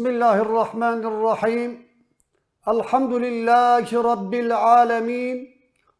بسم 0.00 0.08
الله 0.08 0.40
الرحمن 0.40 1.04
الرحيم. 1.12 1.70
الحمد 2.68 3.12
لله 3.12 4.02
رب 4.02 4.34
العالمين. 4.34 5.36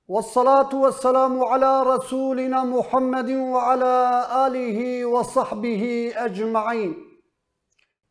والصلاة 0.09 0.75
والسلام 0.75 1.45
على 1.45 1.83
رسولنا 1.83 2.65
محمد 2.65 3.31
وعلى 3.31 4.27
آله 4.47 5.05
وصحبه 5.05 6.13
أجمعين. 6.17 6.95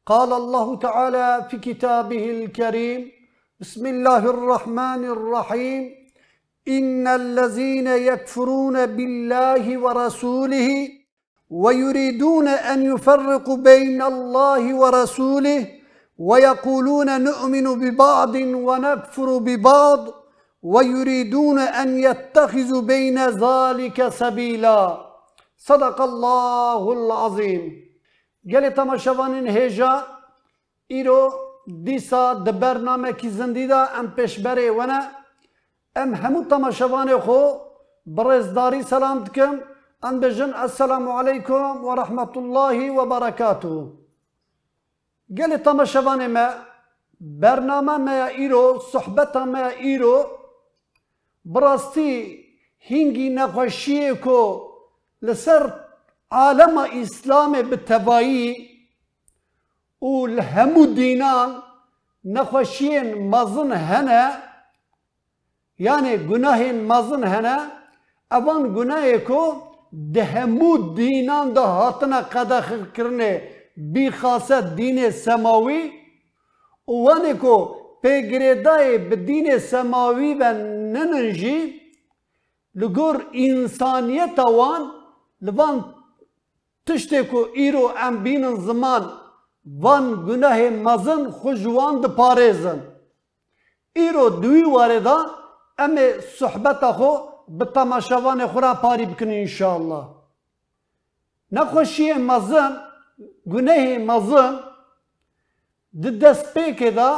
قال 0.05 0.33
الله 0.33 0.75
تعالى 0.75 1.47
في 1.49 1.57
كتابه 1.57 2.23
الكريم 2.29 3.11
بسم 3.59 3.85
الله 3.85 4.17
الرحمن 4.17 5.05
الرحيم. 5.05 5.91
إن 6.67 7.07
الذين 7.07 7.87
يكفرون 7.87 8.85
بالله 8.85 9.77
ورسوله 9.77 10.89
ويريدون 11.49 12.47
أن 12.47 12.85
يفرقوا 12.93 13.57
بين 13.57 14.01
الله 14.01 14.75
ورسوله 14.75 15.78
ويقولون 16.19 17.21
نؤمن 17.23 17.65
ببعض 17.79 18.35
ونكفر 18.35 19.37
ببعض 19.37 20.07
ويريدون 20.63 21.59
أن 21.59 21.99
يتخذوا 21.99 22.81
بين 22.81 23.17
ذلك 23.27 24.09
سبيلا. 24.09 24.81
صدق 25.57 26.01
الله 26.01 26.93
العظيم. 26.93 27.89
گل 28.51 28.69
تماشوانین 28.75 29.47
هجا 29.47 29.91
ايرو 30.91 31.21
ديسا 31.87 32.33
د 32.45 32.59
برنامه 32.59 33.11
کی 33.11 33.29
ام 33.73 34.05
بشبري 34.17 34.69
وأنا 34.69 34.99
ام 36.03 36.13
همو 36.15 36.43
تماشوان 36.43 37.09
خو 37.25 37.39
برزداري 38.05 38.81
سلامتكم 38.83 39.55
دکم 39.55 40.07
ام 40.07 40.19
بجن 40.19 40.53
السلام 40.53 41.09
عليكم 41.09 41.85
ورحمه 41.85 42.33
الله 42.37 42.91
وبركاته 42.97 43.75
قال 45.37 45.57
تماشوان 45.57 46.27
ما 46.27 46.45
برنامه 47.21 47.97
ما 47.97 48.27
إيرو 48.27 48.79
صحبتا 48.79 49.45
ما 49.45 49.69
إيرو 49.69 50.25
براستی 51.45 52.45
هنگی 52.89 53.29
نخوشیه 53.29 54.13
کو 54.13 54.41
لسر 55.21 55.69
عالم 56.31 56.77
اسلام 56.77 57.51
بتوایی 57.51 58.69
و 60.01 60.25
لهمو 60.27 60.85
دینان 60.85 61.61
نخوشین 62.25 63.29
مزن 63.29 63.71
هنه 63.71 64.31
یعنی 65.79 66.17
گناه 66.17 66.71
مزن 66.71 67.23
هنه 67.23 67.57
اوان 68.31 68.73
گناه 68.75 69.17
کو 69.17 69.41
ده 70.13 70.23
همو 70.23 70.93
دینان 70.95 71.53
ده 71.53 71.61
هاتنا 71.61 72.21
قدخ 72.21 72.73
کرنه 72.93 73.58
بی 73.79 74.09
خاصه 74.11 74.61
دین 74.75 75.11
سماوی 75.11 75.91
وانه 76.87 77.33
کو 77.33 77.75
پیگریدای 78.01 78.97
به 78.97 79.15
دین 79.15 79.57
سماوی 79.57 80.33
و 80.33 80.53
ننجی 80.93 81.81
لگور 82.75 83.25
انسانیت 83.33 84.39
وان 84.39 84.91
لوان 85.41 85.85
تشتی 86.85 87.23
کو 87.23 87.45
ایرو 87.53 87.91
ام 88.05 88.23
بینن 88.23 88.55
زمان 88.55 89.03
وان 89.81 90.25
گناه 90.27 90.59
مزن 90.69 91.29
خوشوان 91.31 92.01
ده 92.01 92.09
پارێزن 92.19 92.79
ئیرۆ 93.97 94.25
دوی 94.43 94.63
وارێدا 94.75 95.17
ئەمێ 95.79 96.07
سوحبەتە 96.37 96.91
خۆ 96.97 97.13
بە 97.57 97.65
تەماشەوانێ 97.75 98.47
خورا 98.51 98.73
پاری 98.83 99.05
بکن 99.11 99.29
ئینشاءله 99.37 100.01
نەخۆشیە 101.55 102.17
مەزن 102.29 102.73
گناهی 103.51 103.97
مظلم 103.97 104.59
ده 106.01 106.11
دست 106.11 106.53
پیکه 106.53 106.91
دا 106.91 107.11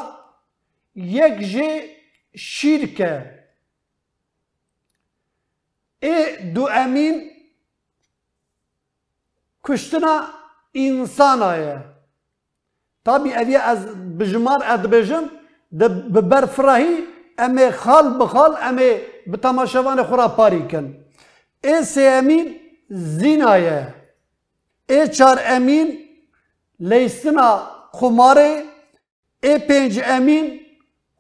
یک 0.96 1.38
جه 1.52 1.90
شیرکه 2.36 3.40
ای 6.04 6.52
دو 6.54 6.68
امین 6.72 7.30
کشتنا 9.64 10.22
انسان 10.74 11.44
آیه 11.44 11.78
تابی 13.06 13.34
اوی 13.34 13.56
از 13.56 13.88
بجمار 14.18 14.60
اد 14.64 14.90
بجم 14.90 15.24
ده 15.80 15.88
ببرفراهی 15.88 16.98
امی 17.38 17.72
خال 17.72 18.18
بخال 18.20 18.58
امی 18.62 18.92
بتماشوان 19.34 20.04
خورا 20.04 20.28
پاری 20.28 20.68
کن 20.68 20.96
ای 21.64 21.84
سی 21.84 22.08
امین 22.08 22.56
زین 22.90 23.42
ای 24.92 25.08
چار 25.08 25.40
امین 25.46 25.88
لیسنا 26.80 27.50
خماره 27.92 28.64
ای 29.44 29.58
پنج 29.58 30.02
امین 30.06 30.60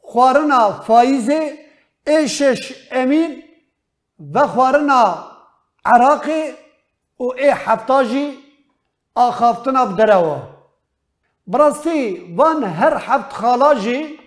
خوارنا 0.01 0.81
فایزه 0.81 1.57
ای 2.07 2.29
شش 2.29 2.73
امین 2.91 3.43
و 4.33 4.47
خوارنا 4.47 5.31
عراق 5.85 6.25
و 7.19 7.23
ای 7.23 7.49
حفتاجی 7.49 8.37
آخافتنا 9.15 9.85
بدروا 9.85 10.37
براستی 11.47 12.35
وان 12.37 12.63
هر 12.63 12.97
حفت 12.97 13.33
خالاجی 13.33 14.19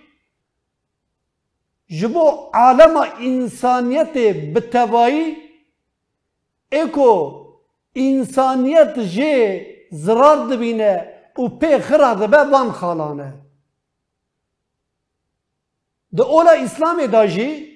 جبو 1.87 2.49
عالم 2.53 2.97
انسانیت 3.19 4.13
بتوایی 4.53 5.37
ای 6.71 6.87
انسانیت 7.95 8.99
جه 8.99 9.65
زرار 9.91 10.47
دبینه 10.47 11.13
او 11.35 11.59
پی 11.59 11.79
خره 11.79 12.15
دبه 12.15 12.71
خالانه 12.71 13.33
ده 16.15 16.23
اولا 16.23 16.51
اسلام 16.51 17.05
دا 17.05 17.27
جه 17.27 17.67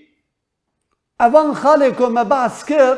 اوان 1.19 1.53
خاله 1.53 1.91
که 1.91 2.03
مباس 2.03 2.65
کر 2.65 2.97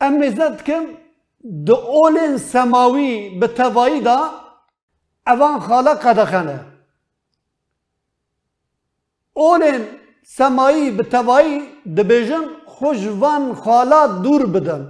امیزد 0.00 0.62
کم 0.64 0.84
ده 1.66 1.78
اول 1.78 2.36
سماوی 2.36 3.38
به 3.40 3.48
توایی 3.48 4.00
دا 4.00 4.30
اوان 5.26 5.60
خاله 5.60 5.94
قدخنه 5.94 6.64
اول 9.34 9.84
سماوی 10.22 10.90
به 10.90 11.02
توایی 11.02 11.60
دبیجم 11.96 12.44
خوشوان 12.80 13.54
خالا 13.54 14.06
دور 14.06 14.46
بدن. 14.46 14.82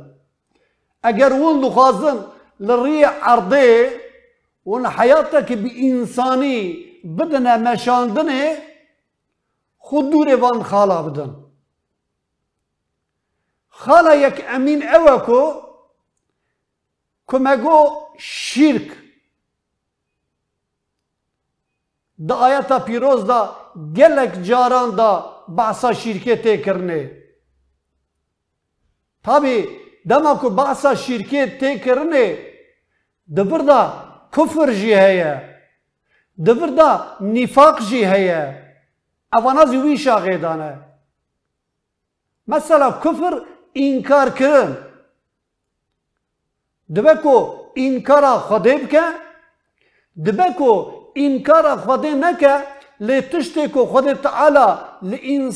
اگر 1.02 1.32
اون 1.32 1.60
دخوازن 1.60 2.24
لری 2.60 3.02
عرضه 3.04 4.00
اون 4.64 4.86
حیاتا 4.86 5.42
که 5.42 5.56
بی 5.56 5.90
انسانی 5.90 6.86
بدن 7.18 7.68
مشاندنه 7.68 8.62
خود 9.78 10.10
دور 10.10 10.36
وان 10.36 10.62
خالا 10.62 11.02
بدن. 11.02 11.36
خالا 13.68 14.14
یک 14.14 14.44
امین 14.48 14.88
اوکو 14.88 15.52
کمگو 17.26 18.06
شرک. 18.18 18.90
دا 22.28 22.34
آیتا 22.34 22.78
پیروز 22.78 23.24
دا 23.26 23.56
گلک 23.96 24.42
جاران 24.42 24.90
دا 24.96 25.36
بحثا 25.56 25.92
شرکه 25.92 26.36
تکرنه 26.36 27.19
تابی 29.24 29.56
دما 30.08 30.34
کو 30.40 30.48
باسا 30.50 30.94
شرکی 30.94 31.46
تکرنه 31.60 32.24
دبردا 33.36 33.80
کفر 34.36 34.72
جی 34.80 34.94
هیا 34.94 35.34
دبردا 36.46 36.90
نفاق 37.20 37.80
جی 37.88 38.04
هیا 38.04 38.42
اونا 39.34 39.64
زیوی 39.64 39.96
شاغیدانه 39.96 40.72
مثلا 42.48 42.90
کفر 43.04 43.34
انکار 43.74 44.30
کرن 44.30 44.70
دبکو 46.96 47.34
انکارا 47.76 48.38
خدیب 48.48 48.88
که 48.88 49.02
دبکو 50.26 50.72
انکارا 51.16 51.76
خدیب 51.76 52.16
نکه 52.24 52.54
لی 53.00 53.20
تشتی 53.20 53.68
که 53.68 53.80
خدیب 53.92 54.22
تعالی 54.22 54.66
لی 55.02 55.50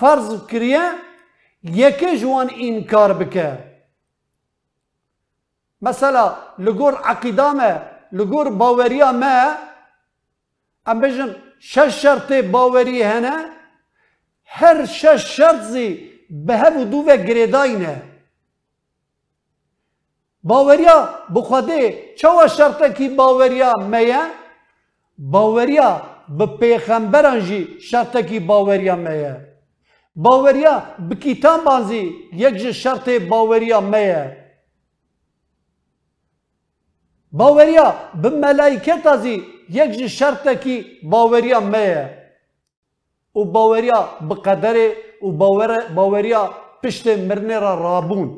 فرض 0.00 0.46
کریه 0.46 0.84
یک 1.64 2.20
جوان 2.20 2.48
این 2.48 2.86
کار 2.86 3.12
بکه 3.12 3.58
مثلا 5.82 6.36
لگور 6.58 6.94
عقیده 6.94 7.52
مه 7.52 7.80
لگور 8.12 8.50
باوری 8.50 9.02
ما 9.02 9.54
ام 10.86 11.00
بجن 11.00 11.36
شش 11.58 12.02
شرط 12.02 12.32
باوری 12.32 13.02
هنه 13.02 13.36
هر 14.44 14.84
شش 14.84 15.36
شرط 15.36 15.60
زی 15.60 16.10
به 16.30 16.56
هفو 16.56 17.02
و 17.08 17.16
گریداینه 17.16 18.02
باوریا 20.42 21.08
بخواده 21.34 22.14
چوا 22.18 22.46
شرطه 22.46 22.92
کی 22.92 23.08
باوریا 23.08 23.72
میه 23.72 24.20
باوریا 25.18 26.02
به 26.28 26.46
پیغمبران 26.46 27.40
جی 27.40 27.80
شرط 27.80 28.16
کی 28.16 28.40
باوریا 28.40 28.96
میه 28.96 29.53
kîtaban 31.22 31.82
zî 31.88 32.02
yek 32.42 32.54
ji 32.58 32.72
şertê 32.82 33.30
baweriya 33.30 33.80
me 33.80 33.98
ye. 33.98 34.44
باوریا 37.40 37.94
به 38.22 38.28
ملائکت 38.30 39.06
ازی 39.06 39.36
یک 39.78 39.90
جی 39.98 40.08
شرط 40.08 40.48
کی 40.62 40.76
باوریا 41.02 41.60
میه 41.60 42.02
و 43.34 43.44
باوریا 43.44 44.00
به 44.28 44.34
قدر 44.34 44.76
و 45.22 45.30
باور 45.30 45.70
باوریا 45.96 46.42
پشت 46.82 47.06
مرنه 47.06 47.58
را 47.58 47.74
رابون 47.74 48.28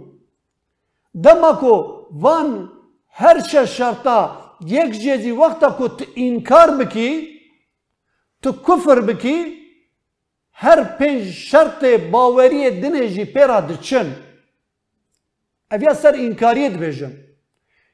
دما 1.24 1.52
کو 1.60 1.74
وان 2.22 2.70
هر 3.10 3.40
چه 3.40 3.66
شرطا 3.66 4.18
یک 4.66 4.90
جیزی 5.02 5.30
وقتا 5.30 5.70
کو 5.70 5.86
انکار 6.16 6.70
بکی 6.78 7.10
تو 8.42 8.52
کفر 8.52 9.00
بکی 9.00 9.65
هر 10.58 10.84
پنج 10.84 11.22
شرط 11.30 11.84
باوری 12.12 12.80
دنه 12.80 13.08
جی 13.14 13.24
پیرا 13.24 13.60
دچن. 13.60 14.08
اویا 15.72 15.94
سر 15.94 16.14
انکاریت 16.14 16.72
بیجن 16.72 17.12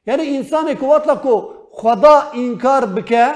یعنی 0.06 0.36
انسان 0.36 0.66
که 0.74 0.86
کو 1.24 1.38
خدا 1.70 2.16
انکار 2.34 2.86
بکه 2.86 3.26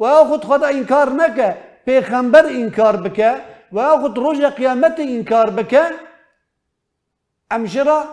و 0.00 0.04
یا 0.04 0.24
خود 0.24 0.44
خدا 0.44 0.66
انکار 0.66 1.08
نکه 1.10 1.56
پیغمبر 1.84 2.44
انکار 2.46 2.96
بکه 2.96 3.30
و 3.72 3.76
یا 3.76 3.96
خود 4.00 4.18
روز 4.18 4.40
قیامت 4.40 4.96
انکار 4.98 5.50
بکه 5.50 5.84
امجرا 7.50 8.04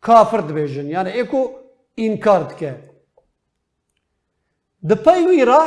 کافر 0.00 0.40
دبیجن. 0.40 0.86
یعنی 0.86 1.10
ایکو 1.10 1.48
انکار 1.96 2.42
دکه. 2.42 2.74
دپیوی 4.90 5.44
را 5.44 5.62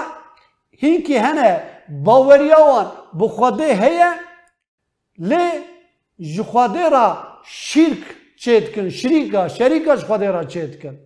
هینکی 0.71 1.17
هنه 1.17 1.63
باوریاوان 1.89 3.02
بخواده 3.19 3.73
هیه 3.81 4.11
لی 5.17 5.49
جخواده 6.35 6.89
را 6.89 7.17
شرک 7.45 8.03
چید 8.37 8.75
کن 8.75 8.89
شریکا 8.89 9.47
شریکاش 9.47 10.03
خواده 10.03 10.31
را 10.31 10.43
چید 10.43 10.81
کن 10.81 10.97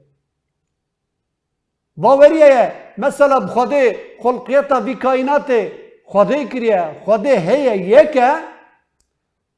باوریه 1.98 2.74
مثلا 2.98 3.40
بخواده 3.40 4.00
خلقیتا 4.20 4.82
وی 4.82 4.96
کائنات 4.96 5.72
خواده 6.06 6.46
کریه 6.46 7.02
خواده 7.06 7.40
هیه 7.40 7.78
یکه 7.78 8.34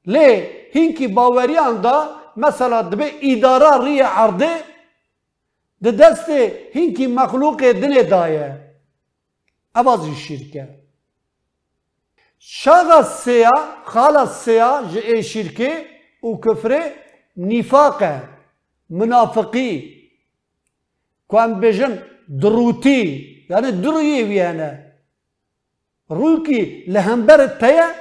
لی 0.05 0.47
هینکی 0.71 1.07
باوریان 1.07 1.81
دا 1.81 2.09
مثلا 2.37 2.81
دبه 2.81 3.11
اداره 3.21 3.85
ری 3.85 3.99
عرضه 3.99 4.49
ده 5.83 5.91
دست 5.91 6.29
هینکی 6.73 7.07
مخلوق 7.07 7.71
دنه 7.71 8.03
دایه 8.03 8.59
اوازی 9.75 10.15
شرکه 10.15 10.78
شغا 12.39 13.01
سيا 13.01 13.51
خالا 13.85 14.25
سيا 14.25 14.81
جئ 14.91 15.05
إيه 15.05 15.21
شركة 15.21 15.85
وكفرة 16.23 16.83
نفاق 17.37 18.29
منافقي. 18.89 19.81
كوان 21.27 21.59
بجن 21.59 21.99
دروتي. 22.27 23.45
يعني 23.49 23.71
دروي 23.71 24.23
ويانا. 24.23 24.93
روكي 26.11 26.85
لهمبر 26.87 27.47
تيا 27.47 27.95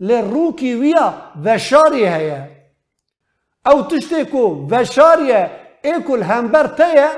لروكي 0.00 0.74
ويا 0.74 1.32
وشاري 1.46 2.08
هيا 2.08 2.50
أو 3.66 3.80
تشتكو 3.80 4.68
وشاريه 4.72 5.42
إيكو 5.84 6.16
لهمبر 6.16 6.66
تيا 6.66 7.10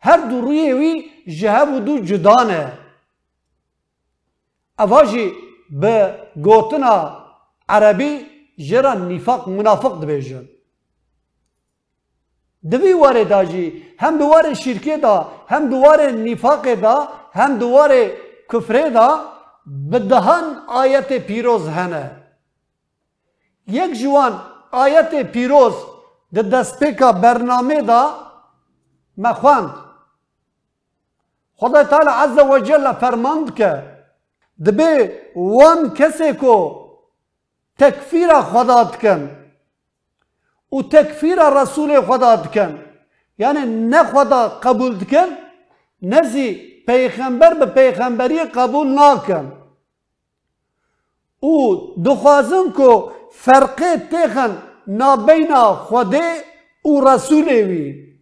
هر 0.00 0.20
دروي 0.20 0.72
وي 0.74 1.10
جهاب 1.26 1.84
دو 1.84 1.98
جدانه. 1.98 2.78
اواجي 4.80 5.32
به 5.80 5.94
گوتنا 6.44 6.96
عربی 7.68 8.26
جرا 8.68 8.94
نفاق 8.94 9.48
منافق 9.48 10.00
دبیجن 10.02 10.48
دوی 12.70 12.92
واره 12.92 13.24
داجی 13.24 13.82
هم 13.98 14.18
دواره 14.18 14.54
شرکه 14.54 14.96
دا 14.96 15.28
هم 15.48 15.68
دواره 15.68 16.12
نفاق 16.12 16.74
دا 16.74 17.08
هم 17.32 17.58
دواره 17.58 18.16
کفره 18.52 18.90
دا 18.90 19.20
بدهان 19.92 20.44
آیت 20.68 21.12
پیروز 21.12 21.68
هنه 21.68 22.04
یک 23.66 23.92
جوان 24.00 24.40
آیت 24.72 25.14
پیروز 25.32 25.74
د 26.34 26.50
دستپیکا 26.50 27.12
برنامه 27.12 27.82
دا 27.82 28.02
مخواند 29.18 29.70
خدا 31.56 31.84
تعالی 31.84 32.10
عز 32.10 32.38
و 32.38 32.58
جل 32.58 32.92
فرماند 32.92 33.54
که 33.54 33.91
دبی 34.66 35.08
وان 35.36 35.94
کسی 35.94 36.32
کو 36.40 36.56
تکفیر 37.78 38.40
خدا 38.40 38.82
دکن 38.82 39.30
و 40.72 40.82
تکفیر 40.82 41.38
رسول 41.62 42.00
خدا 42.00 42.36
دکن 42.36 42.78
یعنی 43.38 43.60
نه 43.66 44.02
خدا 44.04 44.48
قبول 44.48 44.98
دکن 44.98 45.26
نزی 46.02 46.72
پیغمبر 46.86 47.54
به 47.54 47.66
پیغمبری 47.66 48.38
قبول 48.38 48.86
ناکن 48.86 49.52
او 51.40 51.94
دخوازن 52.04 52.70
کو 52.76 53.10
فرقه 53.32 53.96
تیخن 54.10 54.62
نابین 54.86 55.54
خوده 55.74 56.44
او 56.82 57.08
رسوله 57.08 57.62
وی 57.62 58.16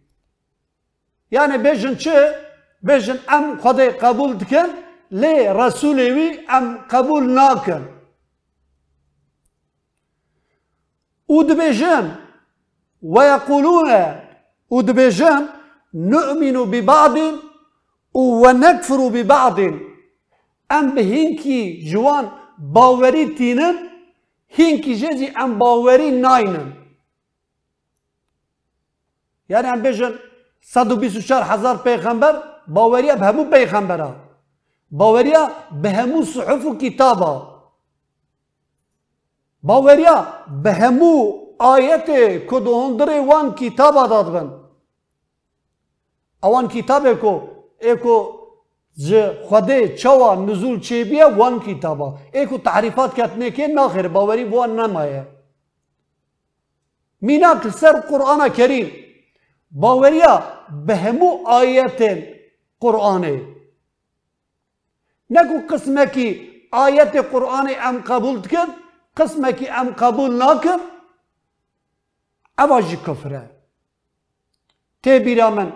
یعنی 1.31 1.57
بیجن 1.57 1.95
چه؟ 1.95 2.35
بیجن 2.83 3.19
ام 3.29 3.57
خوده 3.57 3.89
قبول 3.89 4.37
دکن 4.37 4.67
لی 5.11 5.47
رسوله 5.47 6.13
وی 6.15 6.39
أم 6.57 6.77
قبول 6.89 7.23
ناکن 7.33 7.83
أو 11.29 11.41
دبیجن 11.41 12.15
ويقولون 13.01 13.91
ودبيجان 14.69 15.49
نؤمن 15.93 16.57
ببعض 16.71 17.17
ونكفر 18.13 19.07
ببعض. 19.07 19.59
أم 20.71 20.95
بهينكي 20.95 21.91
جوان 21.91 22.31
باوري 22.59 23.25
تينن 23.25 23.75
هينكي 24.55 24.93
جزي 24.93 25.27
أم 25.27 25.59
باوري 25.59 26.11
ناينن. 26.11 26.73
يعني 29.49 29.73
أم 29.73 29.81
بيجن 29.81 30.15
124 30.75 31.43
هزار 31.43 31.77
پیغمبر 31.77 32.43
باوريا 32.67 33.15
بهمو 33.15 33.43
پیغمبرا 34.91 34.97
باوريا 34.97 35.49
بهمو 35.81 36.23
صحف 36.23 36.65
و 36.65 36.77
کتابا. 36.77 37.61
باوريا 39.63 40.25
بهمو 40.63 41.41
آیت 41.59 42.09
کدوندر 42.47 43.09
وان 43.19 43.51
کتاب 43.55 44.09
داد 44.09 44.31
بن. 44.31 44.49
اوان 46.43 46.67
کتاب 46.67 47.07
کو 47.21 47.39
ایکو 47.79 48.41
ز 48.93 49.13
خود 49.47 49.95
چوا 49.95 50.35
نزول 50.35 50.79
بیا 51.03 51.29
وان 51.37 51.59
کتابا. 51.59 52.17
ایکو 52.33 52.57
تعریفات 52.57 53.15
کتنه 53.15 53.51
که 53.51 53.67
ناخر 53.67 54.07
باوری 54.07 54.43
وان 54.43 54.79
نمایه. 54.79 55.27
مینا 57.21 57.69
سر 57.69 57.99
قرآن 58.01 58.49
کریم. 58.49 58.91
باوریا 59.71 60.43
به 60.85 60.95
همو 60.95 61.47
آیت 61.47 62.23
قرآنه. 62.79 63.60
نکو 65.35 65.57
قسمه 65.69 66.05
کی 66.13 66.27
آیت 66.83 67.15
قرآن 67.31 67.67
ام 67.87 67.97
قبول 68.09 68.37
کن 68.51 68.69
قسمه 69.17 69.51
کی 69.59 69.67
ام 69.81 69.89
قبول 70.01 70.31
نکن 70.43 70.79
اواجی 72.63 72.97
کفره 73.05 73.43
تی 75.03 75.19
بیرا 75.25 75.49
من 75.57 75.69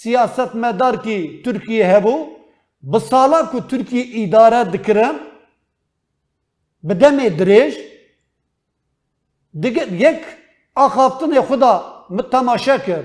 سیاست 0.00 0.54
مدار 0.62 0.96
کی 1.04 1.18
ترکیه 1.44 1.86
هبو 1.96 2.14
بسالا 2.92 3.40
کو 3.52 3.60
ترکیه 3.70 4.04
اداره 4.22 4.60
دکرن 4.74 5.16
بدم 6.88 7.16
درێژ 7.38 7.74
دیگه 9.62 9.84
یک 10.06 10.20
ئاخافتنê 10.76 11.40
خدا 11.48 11.74
min 12.10 12.30
temaşe 12.30 12.78
kir 12.84 13.04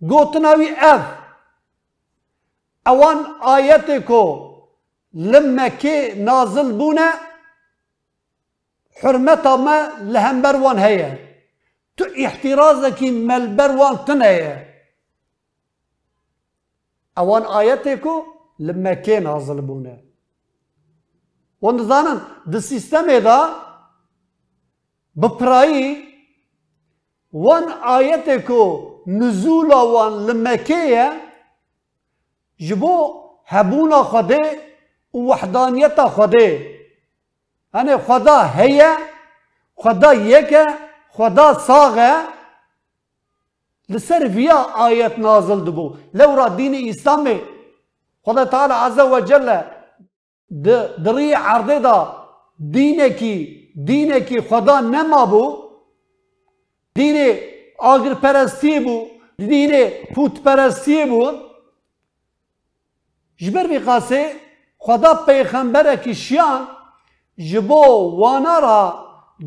gotina 0.00 0.58
اوان 2.88 3.18
آياتكو 3.56 4.24
لما 5.14 5.68
كي 5.68 6.14
نازل 6.14 6.72
بونا 6.78 7.08
حرمتا 9.00 9.56
ما 9.56 9.76
لهم 10.12 10.42
بروان 10.42 10.78
هيا 10.78 11.10
تو 11.96 12.04
احترازك 12.26 13.02
ما 13.02 13.36
البروان 13.36 14.04
تنهي 14.04 14.66
اوان 17.18 17.42
آياتكو 17.42 18.14
لما 18.58 18.94
كي 18.94 19.18
نازل 19.20 19.60
بونا 19.60 19.96
ونظانا 21.62 22.20
دي 22.46 22.60
سيستم 22.60 23.06
دا 23.26 23.38
ببراي 25.14 26.04
وان 27.32 27.64
آياتكو 27.98 28.62
نزولا 29.06 29.76
وان 29.76 30.26
لما 30.26 30.54
كيه 30.56 31.31
Xwedê 34.10 34.44
û 35.16 35.18
wehdaniyeta 35.30 36.06
Xwedê. 36.16 36.48
Hani 37.72 37.94
Xweda 38.06 38.36
heye 38.56 38.90
Xweda 39.82 40.12
yek 40.12 40.52
e 40.52 40.64
Xweda 41.16 41.46
sax 41.66 41.96
e 41.96 42.12
لسر 43.92 44.22
ویا 44.34 44.58
آیت 44.86 45.18
نازل 45.18 45.60
دبو 45.66 45.86
لورا 46.18 46.46
دین 46.58 46.74
اسلام 46.88 47.26
خدا 48.24 48.44
تعالی 48.44 48.74
عز 48.84 48.98
و 48.98 49.20
جل 49.20 49.48
دری 51.04 51.32
عرضه 51.32 51.78
دا 51.78 51.96
دینه 52.74 53.08
کی 53.10 53.34
دینه 53.86 54.20
کی 54.20 54.40
خدا 54.40 54.80
نما 54.80 55.24
بو 55.32 55.44
دین 56.94 57.16
آگر 57.78 58.14
پرستی 58.14 58.80
بو 58.84 58.96
دین 59.38 59.72
پوت 60.14 60.34
پرستی 60.44 61.04
بو 61.10 61.22
جبر 63.42 63.66
بی 63.66 63.78
قاسه 63.78 64.32
خدا 64.78 65.14
پیغمبره 65.26 65.96
کی 65.96 66.14
شیان 66.14 66.60
جبو 67.50 67.84
وانا 68.20 68.58
را 68.58 68.78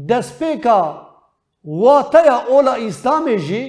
دسپیکا 0.09 0.81
واتیا 1.65 2.37
اولا 2.47 2.73
اسلام 2.73 3.35
جی 3.35 3.61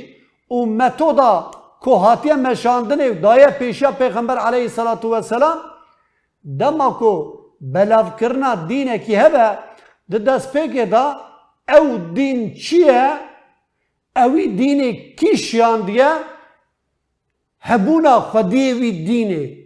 و 0.50 0.66
متودا 0.66 1.50
کو 1.80 1.94
هاتیه 1.94 2.34
مشاندنه 2.34 3.10
دایه 3.10 3.46
پیشا 3.46 3.90
پیغمبر 3.92 4.38
علیه 4.38 4.62
الصلاة 4.62 5.02
والسلام 5.04 5.58
دما 6.58 6.90
کو 6.90 7.12
بلاف 7.60 8.16
کرنا 8.20 8.54
دینه 8.54 8.98
کی 8.98 9.16
هبه 9.16 9.58
ده 10.10 10.18
دست 10.18 10.52
پیکه 10.52 10.86
دا 10.86 11.16
او 11.68 11.98
دین 12.14 12.54
چیه 12.54 13.10
اوی 14.16 14.46
دین 14.46 14.80
کیشیان 15.18 15.80
دیه 15.80 16.10
هبونا 17.60 18.20
خودی 18.20 18.72
وی 18.72 18.92
دینه 19.04 19.65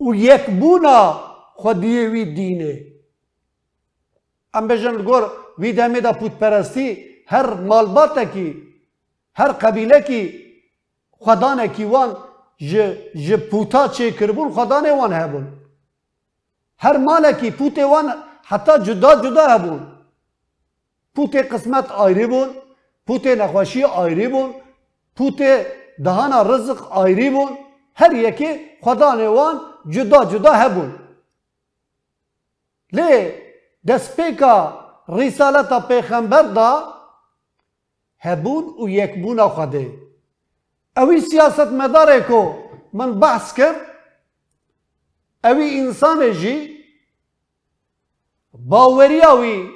و 0.00 0.14
یک 0.14 0.44
بونا 0.60 1.20
خودی 1.54 2.06
وی 2.06 2.24
دینه 2.24 2.86
ام 4.54 4.68
بجن 4.68 4.96
گور 5.04 5.30
وی 5.58 5.72
دمه 5.72 6.00
دا 6.00 6.12
پوت 6.12 6.32
پرستی 6.38 7.04
هر 7.26 7.54
مالبات 7.54 8.32
کی 8.32 8.62
هر 9.34 9.52
قبیله 9.52 10.00
کی 10.00 10.22
خدانه 11.10 11.68
کی 11.68 11.84
وان 11.84 12.16
ج 13.26 13.32
پوتا 13.50 13.88
چه 13.88 14.10
کربون 14.10 14.52
خدانه 14.52 14.92
وان 14.92 15.12
هبون 15.12 15.46
هر 16.78 16.96
مالکی 16.96 17.50
پوت 17.50 17.78
وان 17.78 18.12
حتی 18.44 18.72
جدا 18.86 19.14
جدا 19.24 19.46
هبون 19.46 19.80
پوت 21.14 21.36
قسمت 21.36 21.90
آیری 21.90 22.26
بون 22.26 22.48
پوت 23.06 23.26
نخوشی 23.26 23.84
آیری 23.84 24.28
بون 24.28 24.54
پوت 25.16 25.42
دهانا 26.04 26.42
رزق 26.42 26.92
آیری 26.92 27.30
بون 27.30 27.48
هر 27.94 28.12
یکی 28.12 28.60
خدا 28.82 29.14
نوان 29.14 29.60
جدا 29.90 30.24
جدا 30.24 30.52
لی 32.92 33.32
دسپیکا 33.88 34.56
رسالت 35.08 35.88
پیغمبر 35.88 36.42
دا 36.42 36.94
هبون 38.18 38.64
و 38.82 38.88
یک 38.88 39.22
بون 39.22 39.48
خوده 39.48 39.90
اوی 40.96 41.20
سیاست 41.20 41.72
مداره 41.72 42.20
کو 42.20 42.54
من 42.92 43.20
بحث 43.20 43.52
کرد 43.54 43.76
اوی 45.44 46.32
جی 46.32 46.76
باوریاوی 48.54 49.68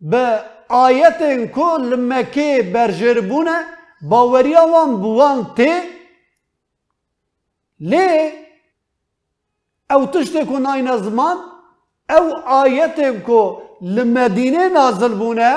به 0.00 0.40
آیتن 0.68 1.46
کو 1.46 1.76
لمکه 1.76 2.70
برجربونه 2.74 3.64
باوریا 4.02 4.66
وان 4.72 4.96
بوان 4.96 5.54
ته 5.56 5.82
لی 7.80 8.32
او 9.90 10.06
تشتی 10.06 10.44
کو 10.48 10.58
ناین 10.58 10.96
زمان 10.96 11.36
او 12.08 12.24
آیتن 12.46 13.20
کو 13.26 13.62
لمدینه 13.80 14.68
نازل 14.68 15.14
بونه 15.14 15.52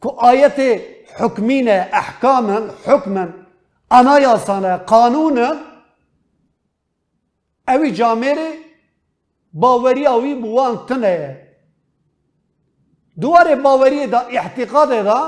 کو 0.00 0.08
آیت 0.18 0.60
حکمینه 1.18 1.88
احکاما 1.92 2.58
حکما 2.86 3.24
anayasana, 3.90 4.84
kanunu 4.86 5.48
اوی 7.68 7.90
جامعه 7.90 8.48
باوری 9.52 10.06
اوی 10.06 10.34
بوان 10.34 10.86
تنه 10.88 11.36
دوار 13.20 13.54
باوری 13.54 14.06
دا 14.06 14.18
احتقاد 14.18 14.88
دا 15.04 15.20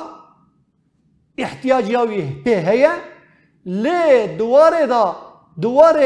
احتیاجی 1.39 1.97
اوی 1.97 2.23
په 2.45 2.51
هيا 2.69 2.93
لی 3.67 4.37
دوار 4.39 4.87
دا 4.87 5.17
دوار 5.63 5.97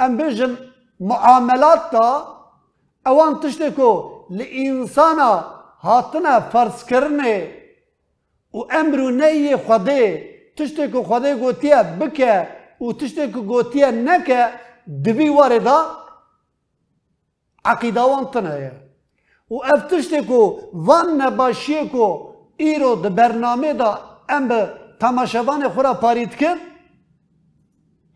ام 0.00 0.16
بجن 0.16 0.56
معاملات 1.00 1.90
دا 1.92 2.34
اوان 3.06 3.40
تشته 3.40 3.70
کو 3.70 3.90
لانسانا 4.30 5.44
هاتنا 5.82 6.40
فرض 6.52 6.84
کرنه 6.84 7.48
و 8.52 8.58
امرو 8.70 9.10
نهی 9.10 9.56
خوده 9.56 10.30
تشته 10.56 10.88
کو 10.88 11.02
خوده 11.02 11.34
گوتیه 11.36 11.82
بکه 11.82 12.48
و 12.80 12.92
تشته 12.92 13.28
کو 13.28 13.40
گوتیه 13.42 13.90
نکه 13.90 14.48
دوی 15.04 15.28
واردا 15.28 15.78
عقیده 17.64 18.00
وان 18.00 18.24
تنه 18.30 18.72
و 19.50 19.54
اف 19.54 19.82
تشته 19.90 20.22
کو 20.22 20.60
وان 20.72 21.22
نباشیه 21.22 21.88
کو 21.88 22.34
ایرو 22.56 22.94
ده 22.94 23.08
برنامه 23.08 23.72
دا 23.72 23.98
ام 24.28 24.48
به 24.48 24.68
تماشاوان 25.00 25.68
خورا 25.68 25.94
پارید 25.94 26.36
کر 26.36 26.56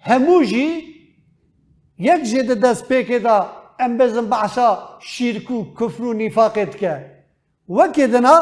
همو 0.00 0.44
جی 0.44 0.97
یک 1.98 2.22
جده 2.22 2.54
دست 2.54 2.88
پیکه 2.88 3.18
دا 3.18 3.36
ام 3.80 3.98
بزن 3.98 4.26
بحثا 4.26 4.68
شیرکو 5.00 5.74
کفر 5.74 6.02
و 6.02 6.12
نفاقت 6.12 6.76
که. 6.76 6.94
وکدنا 7.68 8.36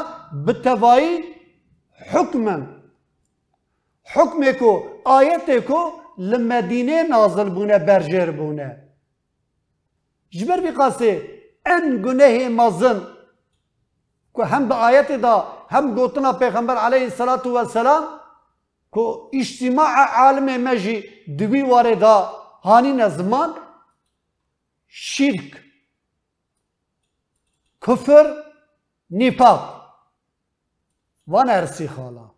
بتوایی 0.47 1.19
حکما 2.13 2.59
حکمه 4.15 4.53
کو 4.53 4.73
آیته 5.05 5.61
کو 5.61 5.81
لمدینه 6.19 7.03
نازل 7.03 7.49
بونه 7.49 7.79
برجر 7.79 8.31
بونه. 8.31 8.69
جبر 10.31 10.61
بی 10.61 10.71
قاسه 10.71 11.23
ان 11.67 12.03
گناه 12.05 12.49
مازن 12.49 13.01
که 14.37 14.45
هم 14.45 14.69
به 14.69 14.75
آیت 14.75 15.13
دا 15.13 15.47
هم 15.71 15.95
گوتنا 15.95 16.33
پیغمبر 16.33 16.77
علیه 16.77 17.03
الصلاة 17.03 17.49
والسلام 17.49 18.05
که 18.95 19.01
اجتماع 19.33 19.91
عالم 20.19 20.61
مجی 20.61 21.05
دوی 21.39 21.63
واردا 22.67 22.89
هانین 22.89 23.09
زمان 23.09 23.55
شرک 24.89 25.63
کفر 27.83 28.27
نفاق 29.11 29.63
وان 31.27 31.51
ارسی 31.51 31.89
خالا 31.89 32.31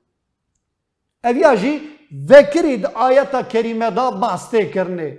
اویا 1.24 1.54
جی 1.54 1.72
ذکرید 2.28 2.86
آیتا 2.86 3.42
کریمه 3.42 3.90
دا 3.90 4.10
باسته 4.10 4.70
کرنه 4.74 5.18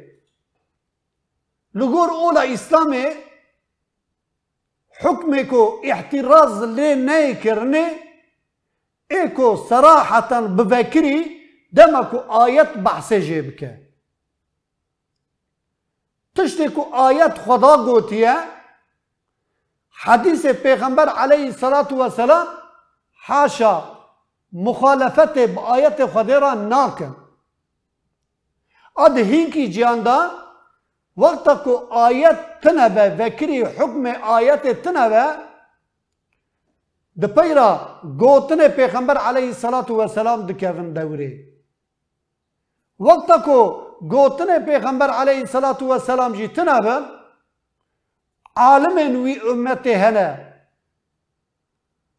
لگور 1.76 2.10
اولا 2.10 2.44
حکم 5.02 5.32
کو 5.50 5.82
احتراز 5.84 6.64
لی 6.64 6.96
نی 6.96 7.36
کرنه 7.44 7.86
ایکو 9.10 9.56
صراحتا 9.70 10.42
بذکری 10.42 11.18
دما 11.76 12.02
کو 12.12 12.18
آیت 12.18 12.78
بحثه 12.86 13.22
جیب 13.22 13.58
که 13.60 13.89
تشتی 16.40 16.68
کو 16.68 16.82
آیت 16.96 17.38
خدا 17.46 17.78
گوتیه. 17.86 18.36
حدیث 20.04 20.46
پیغمبر 20.46 21.10
علیه 21.10 21.46
الصلاة 21.46 21.88
والسلام 21.92 22.48
حاشا 23.28 23.84
مخالفت 24.54 25.38
با 25.38 25.62
آیت 25.62 26.06
خدا 26.06 26.40
را 26.40 26.54
ناکن. 26.54 27.16
اد 28.98 29.18
هینکی 29.18 29.70
جیاندا 29.70 30.32
وقت 31.18 31.64
کو 31.64 31.76
آیت 31.90 32.40
تنبه 32.62 33.16
وکری 33.20 33.62
حکم 33.62 34.06
آیت 34.24 34.82
تنبه 34.82 35.26
د 37.22 37.40
گوتن 38.20 38.68
پیغمبر 38.76 39.18
علیه 39.18 39.48
الصلاة 39.48 39.92
والسلام 39.92 40.46
دکوین 40.48 40.94
گوتن 44.02 44.66
پیغمبر 44.66 45.10
علیه 45.10 45.40
الصلاة 45.40 45.78
والسلام 45.82 46.34
جی 46.34 46.48
تنبه 46.48 47.02
عالم 48.56 49.24
وی 49.24 49.40
امت 49.52 49.88
هنه. 49.88 50.54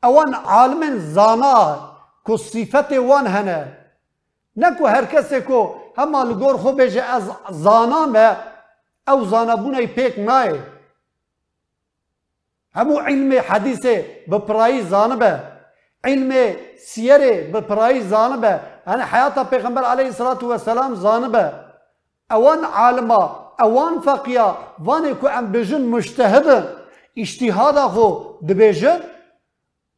اوان 0.04 0.34
عالم 0.34 0.98
زانا 0.98 1.78
کو 2.24 2.36
صفت 2.36 2.92
وان 2.92 3.26
هنه. 3.26 3.76
نکو 4.56 4.86
هر 4.86 5.04
کسی 5.04 5.40
کو 5.40 5.74
هما 5.98 6.22
لگور 6.22 6.56
خو 6.56 6.72
بجه 6.72 7.02
از 7.02 7.30
زانا 7.50 8.36
او 9.08 9.24
زانا 9.24 9.56
بونه 9.56 9.86
پیک 9.86 10.18
نای 10.18 10.58
همو 12.74 12.98
علم 12.98 13.42
حدیث 13.48 13.86
بپرایی 14.30 14.82
زانبه 14.82 15.40
علم 16.04 16.56
سیره 16.86 17.50
بپرایی 17.52 18.00
زانبه 18.00 18.60
يعني 18.86 19.02
حياة 19.02 19.44
پیغمبر 19.44 19.84
عليه 19.84 20.06
الصلاة 20.06 20.38
والسلام 20.42 20.94
زانبه 20.94 21.69
أوان 22.32 22.64
عالما 22.64 23.52
أوان 23.60 24.00
فقيا. 24.00 24.56
واني 24.86 25.14
كو 25.14 25.26
أم 25.26 25.52
بجن 25.52 25.80
مجتهد. 25.80 26.80
اجتهادا 27.18 27.88
خو 27.88 28.34
دبجن 28.42 29.00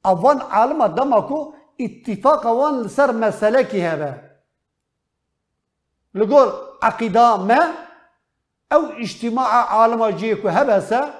أوان 0.06 0.40
عالما 0.40 0.86
دمكو 0.86 1.54
اتفاق 1.80 2.46
اوان 2.46 2.82
لسر 2.82 3.12
مسالكي 3.12 3.86
هبا 3.86 4.12
لقول 6.14 6.52
عقيدة 6.82 7.36
ما؟ 7.36 7.72
أو 8.72 8.82
اجتماع 8.86 9.74
عالما 9.74 10.10
جيكو 10.10 10.48
هبسا 10.48 11.14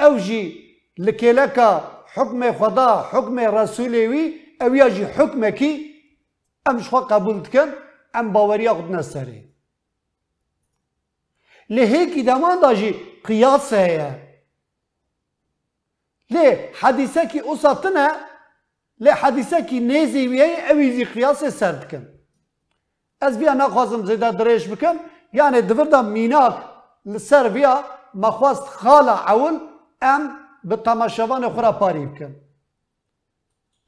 أو 0.00 0.16
جي 0.16 0.64
لكيلكا 0.98 1.90
حكم 2.06 2.52
خدا 2.52 2.96
حكم 2.96 3.38
رسولوي 3.38 4.24
أو 4.62 4.74
يجي 4.74 5.06
حكمكي 5.06 5.94
أم 6.68 6.80
قبول 6.80 7.42
تكن؟ 7.42 7.68
أم 8.16 8.32
باوريا 8.32 8.70
قد 8.70 8.90
نسري 8.90 9.53
لهيك 11.70 12.18
دمان 12.18 12.60
داجي 12.60 12.94
قياس 13.24 13.74
هي 13.74 14.20
ليه 16.30 16.72
حديثك 16.74 17.36
أساتنا 17.36 18.26
ليه 18.98 19.12
حديثك 19.12 19.72
نيزي 19.72 20.28
ويا 20.28 20.70
أويزي 20.70 21.04
قياس 21.04 21.44
سرد 21.44 21.84
كن 21.84 22.04
از 23.22 23.36
بیا 23.36 23.54
نخوازم 23.54 24.06
زیده 24.06 24.30
دريش 24.30 24.66
بكم 24.66 24.96
يعني 25.32 25.60
دفردا 25.60 26.02
ميناك 26.02 26.54
لسر 27.06 27.48
بیا 27.48 27.84
مخواست 28.14 28.62
خالا 28.62 29.12
عول 29.12 29.60
ام 30.02 30.30
بتماشوان 30.64 31.48
خورا 31.48 31.72
پاری 31.72 32.06
بکن 32.06 32.34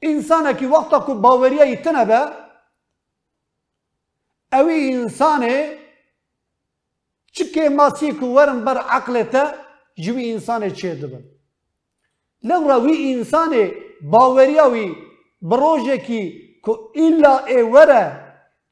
انسانه 0.01 0.53
که 0.53 0.67
وقتا 0.67 0.99
که 0.99 1.13
باوریه 1.13 1.67
یتنه 1.67 2.31
اوی 4.53 4.93
انسانه 4.93 5.77
چکه 7.37 7.69
ماسی 7.69 8.11
که 8.11 8.25
ورن 8.25 8.59
بر 8.65 8.77
عقلته 8.77 9.43
جوی 10.03 10.31
انسانه 10.31 10.71
چه 10.71 10.95
دبن 10.95 11.23
لورا 12.43 12.79
وی 12.81 13.13
انسانه 13.13 13.71
باوریه 14.01 14.63
وی 14.73 14.95
بروژه 15.41 15.97
کی 15.97 16.21
که 16.65 16.71
ایلا 16.93 17.37
ای 17.45 17.61
وره 17.61 18.03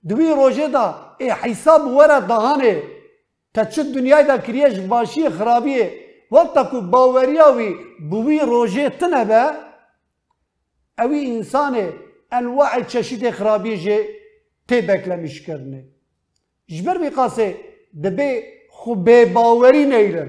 دوی 0.09 0.29
روژه 0.29 0.67
دا 0.67 1.15
ای 1.19 1.29
حساب 1.29 1.87
وره 1.97 2.19
دهانه 2.19 2.83
تا 3.53 3.65
چه 3.65 3.83
دنیای 3.83 4.23
دا 4.23 4.37
کریش 4.37 4.79
باشی 4.79 5.29
خرابیه 5.29 5.85
وقتا 6.31 6.63
که 6.71 6.77
باوریه 6.77 7.47
وی 7.57 7.75
بوی 8.09 8.39
روژه 8.39 8.89
تنه 8.89 9.25
به 9.25 9.41
اوی 10.99 11.31
انسانه 11.31 11.93
انواع 12.31 12.81
چشید 12.81 13.31
خرابی 13.31 13.77
جه 13.77 13.99
تی 14.67 14.81
بکلمیش 14.81 15.41
کرنه 15.41 15.85
جبر 16.67 16.97
بی 16.97 17.09
قاسه 17.09 17.55
دبی 18.03 18.54
خو 18.77 18.95
بی 18.95 19.25
باوری 19.25 19.85
نیره 19.85 20.25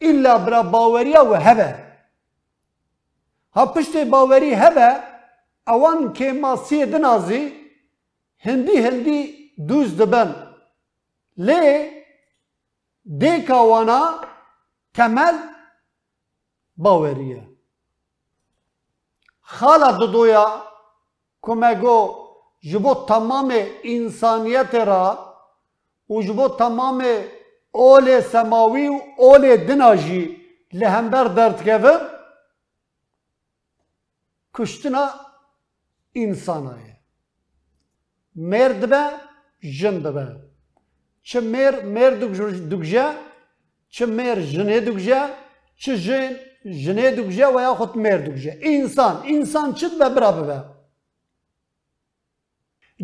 الا 0.00 0.38
برا 0.38 0.62
باوریا 0.62 1.22
و 1.30 1.34
هبه. 1.34 1.70
ها 3.54 3.66
پشت 3.66 3.96
باوری 3.96 4.54
هبه 4.54 4.90
اوان 5.66 6.12
که 6.12 6.32
ما 6.32 6.56
سی 6.56 6.86
دنازی 6.86 7.42
هندی 8.38 8.76
هندی 8.76 9.18
دوز 9.68 9.96
دبن. 9.96 10.30
لی 11.36 11.90
دیکا 13.20 13.66
وانا 13.66 14.02
temel 14.96 15.36
باوریه. 16.76 17.42
خالا 19.40 19.90
دودویا 19.92 20.46
کمگو 21.42 21.98
جبو 22.60 22.94
تمام 23.08 23.50
انسانیت 23.84 24.74
را 24.74 25.34
و 26.10 26.22
جبو 26.22 26.48
تمام 26.48 27.04
اول 27.74 28.20
سماوی 28.20 28.88
و 28.88 29.00
اول 29.18 29.56
دناجی 29.56 30.36
لهمبر 30.72 31.24
درد 31.24 31.64
کفر. 31.64 32.14
کشتنا 34.54 35.10
انسانایه 36.14 36.96
مرد 38.36 38.88
به 38.88 39.10
جند 39.78 40.02
به 40.02 40.40
چه 41.22 41.40
مر 41.40 41.82
مرد 41.82 42.20
دکجه 42.70 43.06
چه 43.88 44.06
مر 44.06 44.40
جنه 44.40 44.80
دکجه 44.80 45.20
چه 45.76 45.98
جن 45.98 46.36
جنه 46.84 47.10
دکجه 47.10 47.46
و 47.54 47.60
یا 47.60 47.74
خود 47.74 47.98
مر 47.98 48.18
انسان 48.62 49.22
انسان 49.26 49.74
چت 49.74 49.98
به 49.98 50.08
برابر 50.08 50.46
به 50.46 50.64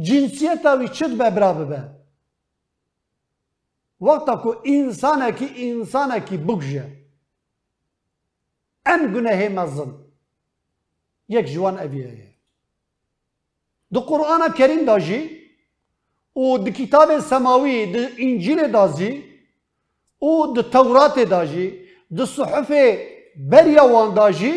جنسیت 0.03 0.67
اوی 0.67 0.89
چت 0.89 1.11
به 1.11 1.31
برابر 1.31 1.65
به؟ 1.65 2.00
وقتا 4.01 4.37
کو 4.37 4.55
انسانه 4.65 6.21
کی 6.21 6.37
بگجه 6.37 6.87
ان 8.87 9.13
گناه 9.15 9.49
مزن 9.49 9.91
یک 11.29 11.47
جوان 11.53 11.79
اویه 11.79 12.31
دو 13.93 14.01
قرآن 14.01 14.53
کریم 14.59 14.85
داجی 14.85 15.41
و 16.37 16.59
دو 16.59 16.71
کتاب 16.71 17.19
سماوی 17.19 17.87
دو 17.93 17.99
انجیل 18.19 18.73
دازی 18.73 19.25
و 20.23 20.47
دو 20.55 20.63
تورات 20.63 21.19
داجی 21.19 21.67
دو 22.17 22.27
صحف 22.27 22.71
بریا 23.51 23.85
وان 23.93 24.15
داجی 24.15 24.55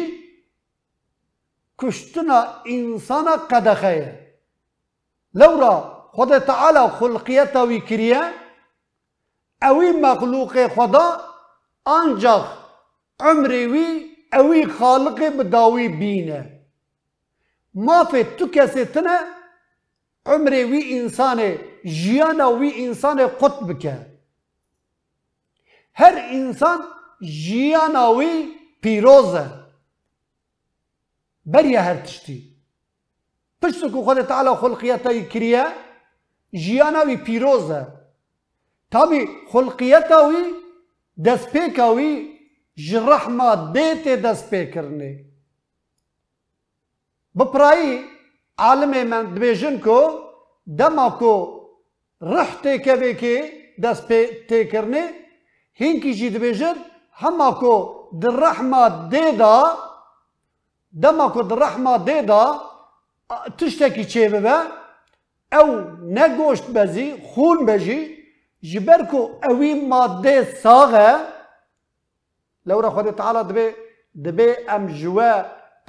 کشتنا 1.80 2.44
انسان 2.66 3.28
قدخه 3.52 4.20
لورا 5.34 5.76
خود 6.12 6.38
تعالی 6.38 6.88
خلقیت 7.00 7.56
وی 7.56 7.80
کریه 7.80 8.43
اوی 9.63 9.91
مخلوق 9.91 10.67
خدا 10.67 11.34
ancak 11.86 12.63
عمری 13.19 13.65
وی 13.65 14.15
اوی 14.34 14.65
خالق 14.65 15.38
بداوی 15.38 15.88
بینه. 15.88 16.60
مافه 17.73 18.23
تو 18.23 18.47
کسی 18.47 18.86
تنه 18.86 19.19
عمری 20.26 20.63
وی 20.63 20.99
انسان 20.99 21.58
جیانا 21.86 22.52
وی 22.52 22.86
انسان 22.86 23.28
قطب 23.28 23.80
که 23.80 24.06
هر 25.93 26.15
انسان 26.17 26.80
جیانا 27.21 28.13
وی 28.13 28.47
پیروزه. 28.82 29.45
بریه 31.45 31.82
هر 31.82 31.95
تشتی. 31.95 32.56
پشت 33.62 33.82
که 33.82 33.89
خود 33.89 34.21
تعالی 34.21 34.49
خلقیتا 34.49 35.19
کریه 35.19 35.65
جیانا 36.54 37.06
وی 37.06 37.17
پیروزه. 37.17 38.03
تابی 38.94 39.22
خلقیتا 39.52 40.20
وی 40.30 40.44
دست 41.26 41.48
پیکا 41.54 41.88
وی 41.96 42.12
جرحمه 42.88 43.50
دیت 43.74 44.06
دست 44.26 44.50
پیکرنه 44.50 45.12
بپرایی 47.38 47.92
عالم 48.58 48.94
من 49.12 49.24
دبیجن 49.36 49.76
کو 49.86 50.00
دما 50.80 51.10
کو 51.20 51.34
رح 52.22 52.52
تکوی 52.64 53.14
که 53.22 53.34
دست 53.84 54.08
پی 54.08 54.20
تکرنه 54.50 55.04
هینکی 55.74 56.14
جی 56.14 56.30
دبیجن 56.30 56.76
هما 57.22 57.52
کو 57.62 57.76
در 58.22 58.36
رحمه 58.46 59.10
دیدا 59.10 59.58
دما 61.02 61.28
کو 61.34 61.42
در 61.44 61.56
رحمه 61.56 61.98
دیدا 61.98 62.62
تشتکی 63.58 64.06
چه 64.06 64.30
ببه 64.30 64.58
او 65.60 65.68
نگوشت 66.18 66.66
بزی 66.76 67.08
خون 67.34 67.66
بجی. 67.66 68.23
جبر 68.62 69.01
کو 69.11 69.21
اوی 69.51 69.75
ماده 69.75 70.45
ساغه 70.62 71.09
لورا 72.67 72.91
خود 72.91 73.11
تعالی 73.11 73.43
دبی 73.49 73.67
دبی 74.25 74.49
ام 74.75 74.87
جوا 74.87 75.33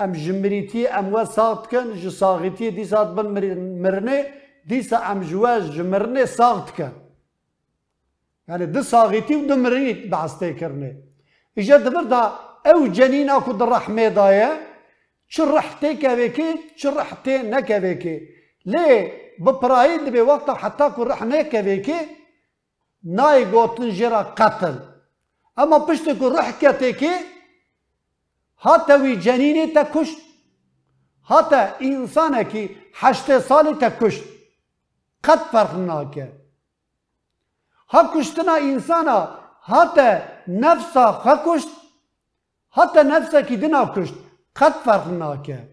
ام 0.03 0.11
جمريتي 0.11 0.87
ام 0.87 1.13
وساط 1.13 1.67
كان 1.71 1.93
جو 2.01 2.09
صاغتي 2.09 2.69
دي 2.69 2.85
سات 2.85 3.07
بن 3.07 3.27
مرني 3.83 4.23
دي 4.65 4.81
سا 4.83 4.97
ام 5.11 5.21
جواز 5.21 5.69
جمرني 5.75 6.25
صاغت 6.25 6.69
كان 6.77 6.93
يعني 8.47 8.65
دي 8.65 8.83
صاغتي 8.83 9.35
ودي 9.35 9.55
مرني 9.55 9.93
بعستي 9.93 10.53
كرني 10.53 10.91
اجا 11.57 11.77
دبر 11.77 12.03
دا 12.03 12.21
او 12.67 12.87
جنين 12.87 13.29
اكو 13.29 13.51
الرحمة 13.51 14.07
دايا 14.07 14.49
شرحتي 15.27 15.93
كافيكي 15.93 16.55
شرحتي 16.75 17.37
نكافيكي 17.37 18.15
ليه 18.65 19.11
ببرايد 19.39 20.05
دبي 20.05 20.21
وقتا 20.21 20.53
حتى 20.53 20.89
كو 20.89 21.03
رحنا 21.03 21.41
كافيكي 21.41 21.91
ناي 21.93 22.19
قوتن 23.52 23.90
جرا 23.90 24.22
قتل. 24.22 24.78
اما 25.58 25.78
بشتكو 25.78 26.28
رح 26.28 26.50
كاتيكي 26.50 27.14
حتی 28.56 28.92
وی 28.92 29.16
جنینی 29.16 29.66
تا 29.74 29.82
کشت 29.94 30.18
حتی 31.30 31.56
انسانه 31.80 32.44
که 32.44 32.70
هشت 32.94 33.38
سالی 33.38 33.74
تا 33.74 33.90
کشت 33.90 34.24
قد 35.24 35.38
فرق 35.38 35.74
ناکه. 35.74 36.32
ها 37.92 38.00
کشتنا 38.14 38.54
انسانا 38.54 39.28
حتی 39.62 40.08
نفسا 40.48 41.12
خا 41.12 41.34
کشت 41.46 41.68
حتی 42.70 43.02
نفسا 43.02 43.42
که 43.42 43.56
دنا 43.56 43.84
کشت. 43.96 44.14
قد 44.56 44.72
فرق 44.72 45.08
ناکه. 45.08 45.68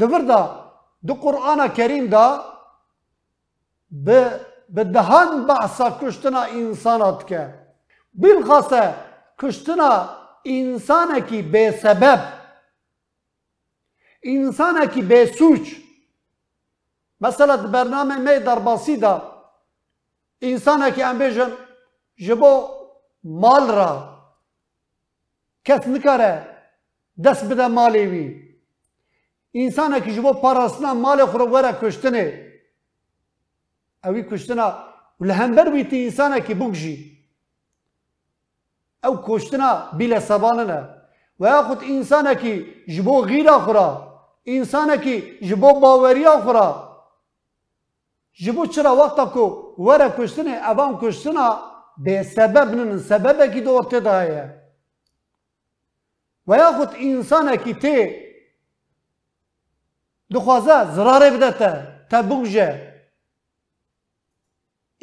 دبر 0.00 0.18
دا 0.18 0.72
دو 1.06 1.14
قرآن 1.14 1.68
کریم 1.68 2.06
دا 2.06 2.44
به 3.90 4.40
دهان 4.74 5.46
بحثا 5.46 5.90
کشتنا 6.02 6.42
انسانات 6.42 7.26
که 7.26 7.54
بالخاصه 8.14 8.94
کشتنا 9.38 10.08
انسان 10.44 11.20
کی 11.20 11.42
به 11.42 11.70
سبب 11.82 12.20
انسانێکی 14.22 15.02
بێسوچ 15.10 15.66
مثلا 17.20 17.56
بەرنامە 17.72 18.16
مێ 18.24 18.36
دەرباسیدا 18.46 19.14
ئینسانێکی 20.44 21.02
ئەم 21.06 21.16
بێژن 21.20 21.50
ji 22.24 22.34
bo 22.40 22.52
mal 23.24 23.66
ra. 23.76 23.92
Kes 25.66 25.86
nikare 25.86 26.32
dest 27.24 27.44
bide 27.50 27.66
malê 27.78 28.04
wî 28.12 28.26
însanekî 29.60 30.10
ji 30.16 30.22
bo 30.24 30.32
parastina 30.40 30.90
malê 31.04 31.24
xwe 31.32 31.44
were 31.52 31.72
kuştinê 31.80 32.26
ew 32.26 32.38
wî 32.38 32.51
اوی 34.04 34.22
کشتنا 34.22 34.66
ولهمبر 35.20 35.70
بیتی 35.70 36.04
انسانه 36.04 36.40
کی 36.40 36.54
او 39.04 39.18
کشتنا 39.26 39.90
بلا 39.98 40.20
سبانه 40.20 40.64
نه 40.64 40.88
و 41.40 41.46
یا 41.46 41.62
خود 41.62 41.78
انسانه 41.82 42.34
کی 42.34 42.66
جبو 42.88 43.22
غیر 43.22 43.50
اخرا 43.50 43.88
انسانه 44.46 44.96
کی 44.96 45.38
جبو 45.48 45.80
باوری 45.80 46.26
اخرا 46.26 46.68
جبو 48.44 48.66
چرا 48.66 48.96
وقتا 48.96 49.24
کو 49.26 49.74
ورا 49.78 50.08
کشتنا 50.18 50.54
اوام 50.70 50.98
کشتنا 51.02 51.60
به 51.98 52.22
سبب 52.22 52.74
نن 52.74 52.98
سبب 52.98 53.52
کی 53.52 53.60
دو 53.60 53.70
وقت 53.70 53.94
دایه 53.94 54.62
و 56.46 56.56
یا 56.56 56.72
خود 56.72 56.88
انسانه 56.94 57.56
کی 57.56 57.74
تی 57.74 58.22
دخوازه 60.30 60.94
زراره 60.94 61.30
بدته 61.30 61.86
تبوجه 62.10 62.91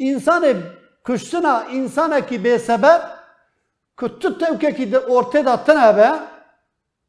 insanı 0.00 0.46
e, 0.46 0.56
kuşsuna 1.04 1.64
insana 1.64 2.26
ki 2.26 2.44
be 2.44 2.58
sebep 2.58 3.02
küttü 3.96 4.38
tevkeki 4.38 4.92
de 4.92 4.98
ortada 4.98 5.52
attına 5.52 5.96
be 5.96 6.10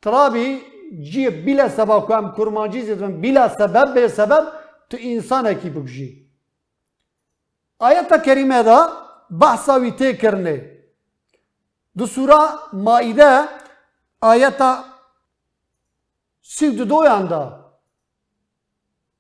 trabi 0.02 0.64
ciye 1.00 1.46
bile 1.46 1.70
sebep 1.70 2.08
kuam 2.08 2.36
kurmancı 2.36 2.78
izledim 2.78 3.24
bile 3.24 3.50
sebep 3.50 3.96
be 3.96 4.10
sebep 4.10 4.44
tu 4.90 4.98
insana 4.98 5.50
e 5.50 5.60
ki 5.60 5.76
bu 5.76 5.88
ji 5.88 6.28
ayet-i 7.80 8.22
kerimede 8.22 8.78
bahsa 9.30 9.82
vite 9.82 10.18
kerne 10.18 10.82
du 11.98 12.08
sura 12.08 12.60
maide 12.72 13.48
ayeta 14.22 14.92
sivdu 16.42 16.90
doyanda. 16.90 17.62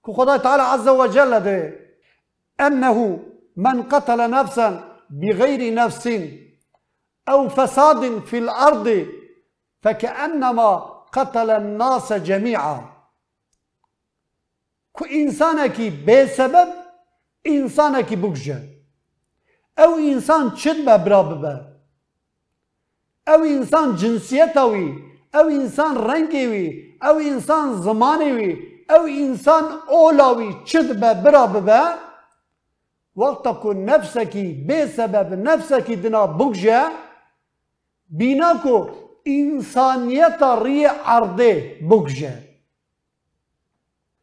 Ku 0.03 0.13
Kuday 0.13 0.41
Teala 0.41 0.71
Azze 0.71 0.91
ve 0.91 1.11
Celle 1.11 1.45
de 1.45 1.55
ennehu 2.59 3.30
من 3.55 3.83
قتل 3.83 4.29
نفسا 4.29 4.97
بغير 5.09 5.73
نفس 5.73 6.09
أو 7.29 7.49
فساد 7.49 8.19
في 8.19 8.37
الأرض 8.37 9.07
فكأنما 9.81 10.75
قتل 11.11 11.49
الناس 11.49 12.13
جميعا. 12.13 12.91
كو 14.93 15.05
إنسانك 15.05 15.81
بسبب 16.07 16.67
إنسانك 17.47 18.13
بكجة 18.13 18.59
أو 19.79 19.95
إنسان 19.95 20.55
شد 20.57 20.85
برابب 21.05 21.43
أو 23.27 23.43
إنسان 23.43 23.95
جنسيتوي 23.95 24.93
أو 25.35 25.47
إنسان 25.49 25.97
رنگی 25.97 26.91
أو 27.03 27.19
إنسان 27.19 27.81
زمانيوي 27.81 28.57
أو 28.91 29.05
إنسان 29.07 29.63
اولوي 29.89 30.65
چد 30.65 30.99
برابب 31.23 31.69
وقت 33.15 33.43
که 33.63 33.67
نفس 33.67 34.17
کی 34.17 34.53
به 34.67 34.87
سبب 34.87 35.33
نفس 35.33 35.73
کی 35.73 35.95
دنا 35.95 36.27
بگجه 36.27 36.81
بینا 38.09 38.53
که 38.63 38.89
انسانیت 39.25 40.43
ری 40.63 40.85
عرضه 40.85 41.79
بگجه 41.91 42.33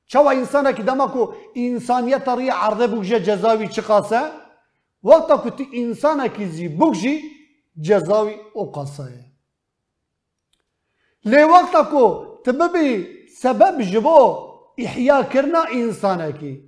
چه 0.07 0.19
و 0.19 0.27
انسان 0.27 0.73
کی 0.73 0.83
دما 0.83 1.09
که 1.09 1.29
انسانیت 1.61 2.29
ری 2.29 2.49
عرضه 2.49 2.87
بگجه 2.87 3.21
جزایی 3.21 3.69
چه 3.69 3.83
قصه 3.83 4.21
وقت 5.05 5.45
که 5.45 5.51
تو 5.51 5.65
زي 5.73 6.29
کی 6.29 6.47
زی 6.47 6.69
بگجی 6.69 7.23
جزایی 7.83 8.37
او 8.55 8.73
قصه 8.73 9.25
لی 11.25 11.45
که 11.93 13.07
سبب 13.39 13.83
جبو 13.83 14.49
احیا 14.79 15.23
كرنا 15.23 15.63
انسانكي 15.73 16.68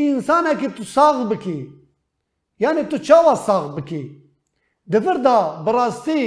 کی 0.00 0.08
انسان 0.10 0.46
کی 0.60 0.68
تو 0.76 0.84
ساغ 0.84 1.28
بکی 1.28 1.58
یعنی 2.58 2.82
تو 2.90 2.98
چاوا 2.98 3.34
ساغ 3.46 3.76
بکی 3.76 4.02
دفر 4.92 5.16
دا 5.24 5.62
براستی 5.66 6.22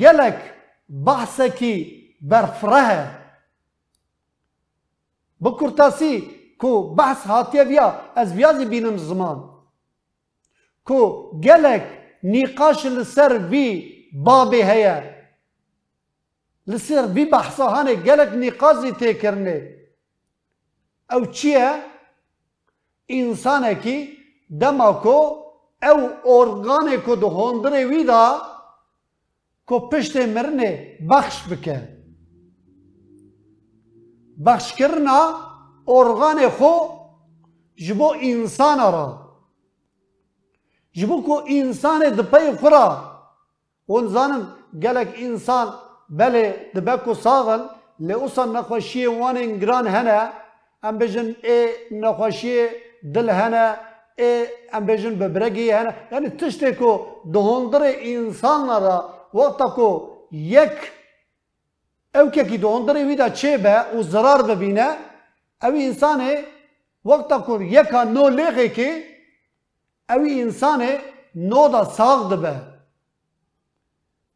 گلک 0.00 0.38
بحث 1.06 1.40
کی 1.58 1.74
برفره 2.20 3.10
بکرتاسی 5.44 6.14
کو 6.58 6.94
بحث 6.94 7.26
هاتیه 7.26 7.64
بیا 7.64 8.00
از 8.16 8.32
ویازی 8.32 8.64
بینم 8.64 8.96
زمان 8.96 9.38
کو 10.88 11.32
gelek 11.40 11.84
nîqaş 12.22 12.84
li 12.96 13.04
ser 13.04 13.50
vî 13.50 13.68
babê 14.12 14.62
heye. 14.64 14.98
Li 16.68 16.78
ser 16.78 17.14
vî 17.14 17.32
behsa 17.32 17.72
hane 17.72 17.94
gelek 17.94 18.32
nîqazî 18.32 18.88
têkirine 18.88 19.58
انسان 23.08 23.64
کی 23.82 23.96
دماکو 24.60 25.18
او 25.82 25.98
ارگان 26.34 26.88
کو 27.04 27.14
دو 27.14 27.28
هندر 27.28 27.72
ویدا 27.86 28.24
کو 29.66 29.78
پشت 29.88 30.16
مرن 30.34 30.60
بخش 31.10 31.42
بکن 31.50 31.82
بخش 34.46 34.72
کرنا 34.74 35.18
ارگان 35.88 36.38
خو 36.58 36.72
جبو 37.86 38.12
انسان 38.20 38.78
را 38.92 39.06
جبو 40.92 41.22
کو 41.22 41.40
انسان 41.46 42.02
دپای 42.18 42.52
فرا 42.60 42.86
اون 43.86 44.06
زانن 44.06 44.42
گلک 44.82 45.14
انسان 45.16 45.68
بله 46.10 46.70
دبکو 46.74 47.14
ساغل 47.14 47.62
لی 48.00 48.12
اوسا 48.12 48.44
نخوشی 48.44 49.06
وانن 49.06 49.58
گران 49.58 49.86
هنه 49.86 50.32
ام 50.82 50.98
بجن 50.98 51.28
ای 51.42 51.68
نخوشی 51.90 52.66
دل 53.14 53.30
هنا 53.30 53.76
ا 54.18 54.44
امبیژن 54.72 55.14
به 55.14 55.28
برگی 55.28 55.70
هن 55.70 55.94
یعنی 56.12 56.28
تشت 56.28 56.62
کو 56.78 57.06
دهندر 57.34 57.82
انسان 58.12 58.68
را 58.82 59.14
وقتكو 59.34 59.68
کو 59.74 59.90
یک 60.32 60.78
اوکی 62.14 62.44
کی 62.44 62.58
دهندر 62.58 62.96
ویدا 63.08 63.28
چه 63.28 63.58
به 63.58 63.90
او 63.92 64.02
ضرر 64.02 64.42
ببینه 64.42 64.88
او 65.62 65.72
انسان 65.86 66.20
وقتكو 67.04 67.60
يكا 67.60 68.04
نو 68.04 68.28
لغه 68.28 68.68
کی 68.68 68.90
او 70.10 70.20
انسان 70.20 70.80
نو 71.34 71.68
دا 71.68 71.84
ساغ 71.84 72.36
به 72.42 72.54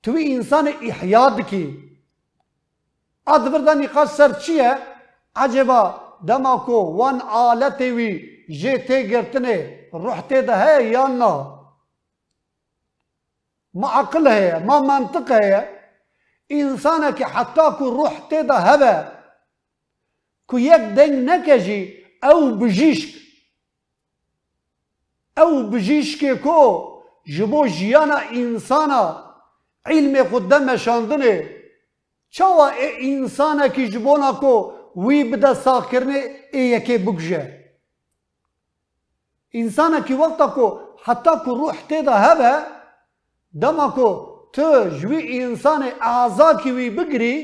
تو 0.02 0.12
انسان 0.16 0.68
احیا 0.68 1.28
کی. 1.50 1.78
ادبر 3.26 3.58
دا 3.58 3.74
نقاش 3.74 4.08
سر 4.08 4.32
چیه؟ 4.32 4.78
عجبا 5.36 5.94
دماغ 6.28 6.66
کو 6.66 6.72
وان 6.72 7.20
آلتی 7.20 7.90
وی 7.90 8.31
جه 8.48 8.78
تی 8.78 9.08
گرتنه 9.08 9.88
روح 9.92 10.20
تی 10.20 10.34
هی 10.34 10.90
یا 10.90 11.06
نا 11.06 11.62
ما 13.74 13.88
عقل 13.88 14.28
هی 14.28 14.64
ما 14.64 14.80
منطق 14.80 15.32
هی 15.32 15.62
انسانه 16.50 17.12
که 17.12 17.26
حتا 17.26 17.70
کو 17.70 17.90
روح 17.90 18.20
تی 18.30 18.42
ده 18.42 19.12
کو 20.46 20.58
یک 20.58 20.82
دنگ 20.96 21.30
نکجی 21.30 22.04
او 22.22 22.54
بجیشک۔ 22.54 23.22
او 25.36 25.70
بجیشک 25.70 26.42
کو 26.42 26.58
جبو 27.26 27.66
جیانا 27.66 28.16
انسانا 28.16 29.34
علم 29.86 30.28
خود 30.28 30.48
دم 30.48 30.76
شاندنه 30.76 31.50
چاوا 32.30 32.68
ای 32.68 33.14
انسانه 33.14 33.68
که 33.68 33.88
جبونا 33.88 34.32
کو 34.32 34.72
وی 34.96 35.24
بده 35.24 35.54
ساکرنه 35.54 36.24
ای 36.52 36.60
یکی 36.60 36.98
بگجه 36.98 37.61
انسان 39.54 39.94
کی 40.06 40.14
وقت 40.14 40.42
کو 40.54 40.68
حتا 41.06 41.34
کو 41.44 41.56
روح 41.56 41.80
تی 41.88 42.00
دا 42.06 42.58
دم 43.54 43.80
کو 43.94 44.08
تو 44.54 44.72
جوی 45.00 45.20
انسان 45.42 45.82
آزاد 46.00 46.54
کی 46.62 46.70
وی 46.70 46.88
بگری 46.90 47.34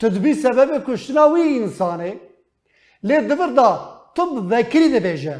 تدبی 0.00 0.34
سبب 0.34 0.70
کشناوی 0.86 1.58
انسان 1.58 2.00
لی 3.04 3.20
دور 3.28 3.48
دا 3.56 3.70
تب 4.16 4.30
بکری 4.50 4.88
دی 4.92 5.00
بیجا 5.00 5.36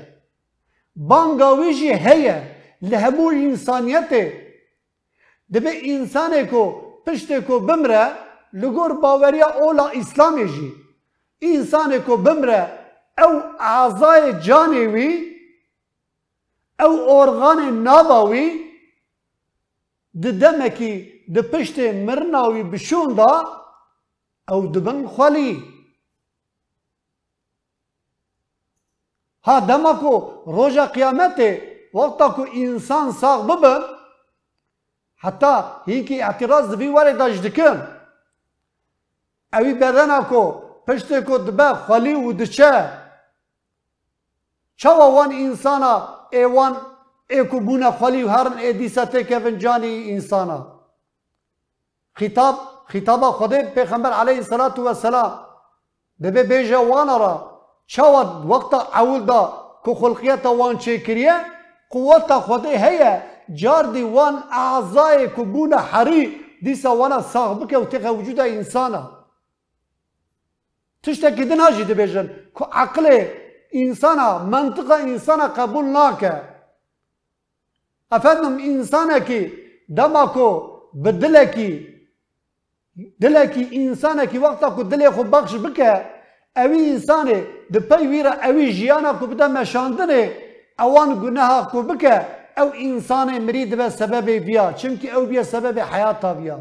بانگاوی 0.96 1.72
جی 1.74 1.92
هیا 2.06 2.37
لحبو 2.82 3.28
انسانیت 3.28 4.12
دی 5.50 5.58
بی 5.61 6.44
کو 6.50 6.64
پشت 7.06 7.32
کو 7.46 7.58
بمرا 7.58 8.08
لگور 8.52 8.90
باوریا 9.02 9.46
اولا 9.46 9.87
اسلامی 10.00 10.44
جی 10.54 10.70
انسان 11.42 11.92
کو 12.06 12.16
بمرا 12.16 12.64
أو 13.18 13.33
اعضای 13.61 14.33
جانوی 14.40 15.38
أو 16.81 17.20
ارغان 17.20 17.83
ناوی 17.85 18.46
د 20.24 20.40
دمکی 20.40 20.92
د 21.35 21.50
پشت 21.50 21.78
مرناوی 21.78 22.62
بشون 22.62 23.14
دا 23.16 23.33
أو 24.50 24.61
دبن 24.74 25.07
خالی 25.16 25.52
ها 29.46 29.59
دمکو 29.68 30.14
روژا 30.46 30.85
قیامته 30.85 31.50
وقتا 31.94 32.28
کو 32.37 32.42
انسان 32.52 33.12
ساق 33.20 33.44
ببن 33.50 33.83
حتى 35.16 35.54
هيك 35.87 36.12
اعتراض 36.12 36.74
دبي 36.74 36.88
واري 36.88 37.12
داج 37.12 37.38
دكم 37.48 37.81
اوي 39.54 39.74
بدنا 39.74 40.20
کو 40.28 40.42
پشت 40.87 41.12
کو 41.26 41.38
دبا 41.38 41.74
خالی 41.74 42.14
و 42.14 42.33
دچه 42.33 42.72
چاوا 44.82 45.06
وان 45.14 45.32
انسانا 45.32 45.92
ایوان 46.30 46.74
ایکو 47.30 47.60
بونا 47.60 47.90
خالی 47.90 48.22
و 48.22 48.28
هرن 48.28 48.58
ای 48.58 48.72
دیسا 48.72 49.04
تکفن 49.04 49.58
جانی 49.58 50.10
انسانا 50.12 50.66
خطاب 52.14 52.54
خطاب 52.86 53.30
خدا 53.30 53.62
پیغمبر 53.62 54.12
علیه 54.12 54.36
الصلاة 54.36 54.76
والسلام 54.78 55.32
دبه 56.22 56.42
بیجه 56.42 56.76
وانا 56.76 57.16
را 57.16 57.34
چاوا 57.86 58.22
وقتا 58.46 58.78
اول 59.00 59.24
دا 59.24 59.42
کو 59.84 59.94
خلقیت 59.94 60.46
وان 60.46 60.78
چه 60.78 60.98
کریه 60.98 61.34
قوت 61.90 62.32
خدا 62.32 62.70
هيا 62.70 63.22
جار 63.48 63.86
دي 63.86 64.02
وان 64.02 64.34
اعضاء 64.52 65.26
كبونا 65.26 65.78
حري 65.78 66.40
ديسا 66.62 66.90
وانا 66.90 67.20
ساغ 67.20 67.52
بك 67.52 67.72
وتقى 67.72 68.14
وجود 68.14 68.40
انسانا 68.40 69.02
تشتكي 71.02 71.44
دن 71.44 71.60
هاجي 71.60 71.84
دبيجن 71.84 72.28
كو 72.54 72.64
عقل 72.64 73.06
انسانا 73.74 74.38
منطقة 74.38 75.02
انسانا 75.02 75.46
قبول 75.46 75.85
ناكا 75.85 76.35
افادم 78.12 78.59
انسانا 78.59 79.18
كي 79.18 79.52
دماكو 79.88 80.48
بدلكي 80.94 81.98
دلكي 83.20 83.76
انسانا 83.76 84.24
كي 84.24 84.38
وقتا 84.38 84.68
كو 84.68 84.83
دلي 84.83 85.11
خو 85.11 85.22
بخش 85.22 85.54
بك 85.54 85.81
اوي 86.57 86.90
انساني 86.90 87.44
دبي 87.70 88.09
ويرا 88.09 88.31
اوي 88.31 88.70
جيانا 88.70 89.12
كو 89.12 89.26
بدا 89.26 89.48
مشاندنه 89.48 90.48
اوان 90.81 91.20
گناه 91.20 91.70
کو 91.70 91.83
بکه 91.83 92.26
او 92.59 92.72
انسان 92.72 93.38
مرید 93.46 93.76
به 93.76 93.88
سبب 93.88 94.31
بیا 94.31 94.72
چونکه 94.72 95.12
او 95.14 95.26
بیا 95.26 95.42
سبب 95.42 95.78
حیات 95.78 96.24
بیا 96.24 96.59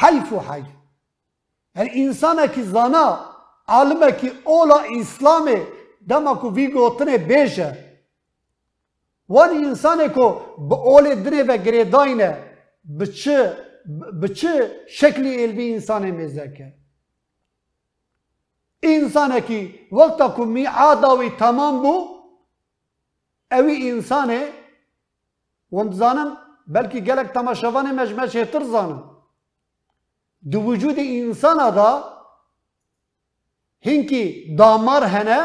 حیف 0.00 0.32
و 0.32 0.38
حیف 0.38 0.66
هر 1.76 1.88
انسان 1.94 2.46
کی 2.54 2.62
زانا 2.62 3.35
عالم 3.68 4.10
کی 4.20 4.30
اولا 4.44 4.76
اسلام 5.00 5.48
دما 6.08 6.34
کو 6.34 6.50
وی 6.50 6.66
گوتنه 6.72 7.18
بیشه 7.18 7.86
وان 9.28 9.50
انسان 9.64 10.08
کو 10.08 10.26
به 10.68 10.76
اول 10.76 11.14
دره 11.22 11.42
و 11.42 11.56
گریداینه 11.56 12.30
بچه 13.00 13.56
بچه 14.22 14.70
شکلی 14.88 15.44
الوی 15.44 15.74
انسان 15.74 16.10
مزکه 16.10 16.74
انسان 18.82 19.40
کی 19.40 19.60
وقتا 19.92 20.28
کو 20.28 20.44
میعاداوی 20.44 21.30
تمام 21.30 21.82
بو 21.82 21.94
اوی 23.52 23.90
انسانه 23.90 24.48
وند 25.72 25.92
زانم 25.92 26.36
بلکه 26.66 27.00
گلک 27.00 27.32
تماشاوان 27.32 27.94
مجمع 27.94 28.26
شهتر 28.26 28.62
زانم 28.62 29.10
دو 30.50 30.60
وجود 30.60 30.98
انسان 30.98 31.70
دا 31.70 32.15
هنکی 33.86 34.56
دامار 34.58 35.04
هنه 35.04 35.40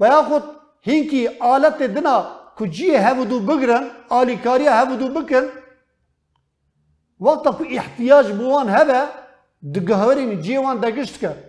و 0.00 0.06
یا 0.06 0.22
خود 0.22 0.42
هنکی 0.82 1.28
آلت 1.40 1.82
دنا 1.82 2.16
کجی 2.56 2.90
هفدو 3.06 3.40
بگرن 3.40 3.84
آلیکاری 4.08 4.66
هفدو 4.66 5.08
بکن 5.08 5.44
وقتا 7.20 7.50
کو 7.52 7.64
احتیاج 7.70 8.26
بوان 8.38 8.68
هبه 8.68 9.00
دگهورین 9.74 10.40
جیوان 10.40 10.76
دگشت 10.80 11.18
کرد 11.22 11.40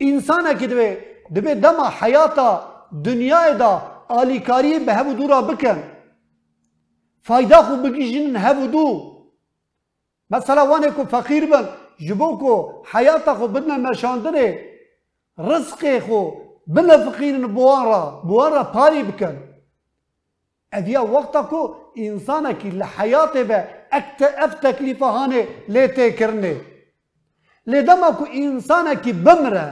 انسانه 0.00 0.54
که 0.54 0.66
دوی 0.66 0.96
دبی 1.34 1.54
دما 1.54 1.86
حیاتا 2.00 2.50
دنیای 3.04 3.54
دا 3.58 3.72
آلیکاری 4.08 4.78
به 4.78 4.94
هفو 4.94 5.12
دورا 5.12 5.42
بکن 5.42 5.82
فایده 7.22 7.56
خو 7.56 7.76
بگیجن 7.76 8.36
هفو 8.36 8.66
دو 8.66 8.86
مثلا 10.30 10.66
وانه 10.66 10.90
کو 10.90 11.04
فقیر 11.04 11.46
بن 11.46 11.68
جبو 12.00 12.38
کو 12.38 12.84
حیاتا 12.92 13.34
خو 13.34 13.48
بدنا 13.48 13.76
مشاندنه 13.76 14.58
رزق 15.38 15.98
خو 16.06 16.30
بنا 16.66 16.98
فقیرن 16.98 17.46
بوان 17.46 17.84
را 17.84 18.22
بوان 18.24 18.52
را 18.52 18.64
پاری 18.64 19.02
بکن 19.02 19.36
اویا 20.72 21.04
وقتا 21.04 21.42
کو 21.42 21.76
انسانه 21.96 22.52
کی 22.52 22.70
لحیات 22.70 23.36
به 23.36 23.68
اکت 23.92 24.22
اف 24.38 24.54
تکلیفه 24.54 25.06
هانه 25.06 25.48
لیته 25.68 26.10
کرنه 26.10 26.56
لیدما 27.66 28.10
کو 28.10 28.24
انسانه 28.30 28.94
کی 28.94 29.12
بمره 29.12 29.66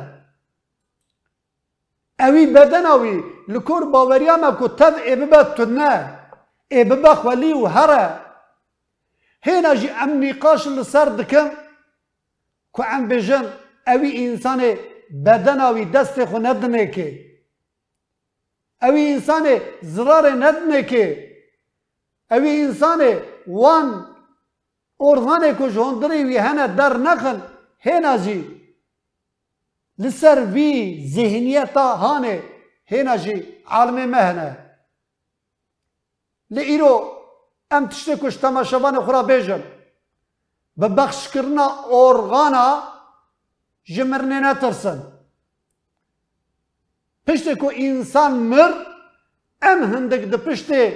اوی 2.20 2.46
بدن 2.46 2.86
اوی 2.86 3.20
لکور 3.48 3.82
باوریا 3.92 4.36
ما 4.36 4.50
کو 4.50 4.68
تد 4.68 4.94
کو 12.72 12.82
ام 12.82 13.08
بجن 13.08 13.44
اوی 13.86 14.10
انسان 14.26 14.60
بدن 15.26 15.60
اوی 15.60 15.84
دست 15.84 16.24
خو 16.24 16.38
ندنه 16.38 16.86
که 16.86 17.06
اوی 18.82 19.12
انسان 19.12 19.60
زرار 19.82 20.30
ندنه 20.30 20.82
که 20.82 21.04
اوی 22.30 22.60
انسان 22.60 23.00
وان 23.46 24.06
ارغانه 25.00 25.52
کو 25.52 25.68
جوندری 25.68 26.24
وی 26.24 26.36
هنه 26.36 26.66
در 26.66 26.96
نخن 26.96 27.42
هینا 27.78 28.16
جی 28.24 28.38
لسر 29.98 30.44
وی 30.54 30.70
ذهنیتا 31.14 31.96
هانه 31.96 32.42
هینا 32.84 33.16
جی 33.16 33.36
عالم 33.66 34.08
مهنه 34.08 34.50
لئیرو 36.50 36.94
ام 37.70 37.86
تشتی 37.86 38.16
کش 38.22 38.36
تماشوان 38.36 39.00
خورا 39.00 39.22
بیجن 39.22 39.62
به 40.76 40.88
بخش 40.88 41.28
کرنا 41.28 41.66
ارغانا 41.90 42.82
جمرنه 43.84 44.40
نترسن 44.40 45.02
کو 47.60 47.70
انسان 47.74 48.32
مر 48.32 48.72
ام 49.62 49.82
هندک 49.92 50.24
ده 50.30 50.36
پشتی 50.36 50.92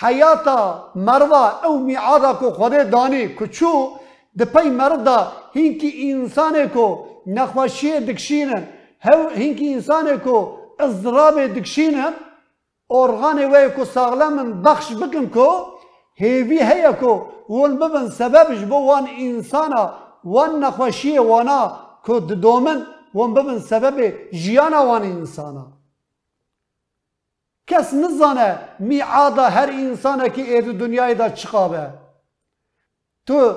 حیاتا 0.00 0.92
مروا 0.94 1.44
او 1.64 1.78
میعادا 1.78 2.32
کو 2.32 2.50
خوده 2.50 2.84
دانی 2.84 3.28
کچو 3.38 3.72
ده 4.38 4.44
پی 4.44 4.70
مردا 4.70 5.32
هینکی 5.54 5.90
انسانه 6.12 6.66
کو 6.66 6.86
نخوشی 7.26 8.00
دکشینن 8.00 8.68
هو 9.06 9.28
هینکی 9.28 9.74
انسانه 9.74 10.16
کو 10.16 10.36
اضراب 10.78 11.46
دکشینن 11.56 12.12
ارغان 12.90 13.38
وی 13.38 13.68
کو 13.76 13.84
ساغلمن 13.84 14.62
بخش 14.62 14.92
بکن 14.92 15.26
کو 15.26 15.48
هیوی 16.20 16.58
هیا 16.62 16.92
کو 16.92 17.12
ون 17.48 17.76
ببن 17.76 18.08
سببش 18.10 18.64
بو 18.70 18.78
وان 18.86 19.06
انسانا 19.18 19.82
وان 20.24 20.60
نخوشی 20.60 21.18
وانا 21.18 21.60
کو 22.04 22.18
دومن 22.20 22.78
ون 23.14 23.34
ببن 23.34 23.58
سبب 23.58 23.96
جیانا 24.32 24.80
وان 24.84 25.02
انسانا. 25.02 25.66
کس 27.66 27.94
نزانه 27.94 28.58
میعادا 28.78 29.42
هر 29.42 29.68
انسانه 29.68 30.28
که 30.28 30.42
اید 30.42 30.78
دنیای 30.78 31.14
دا 31.14 31.28
چقابه. 31.28 31.90
تو 33.26 33.54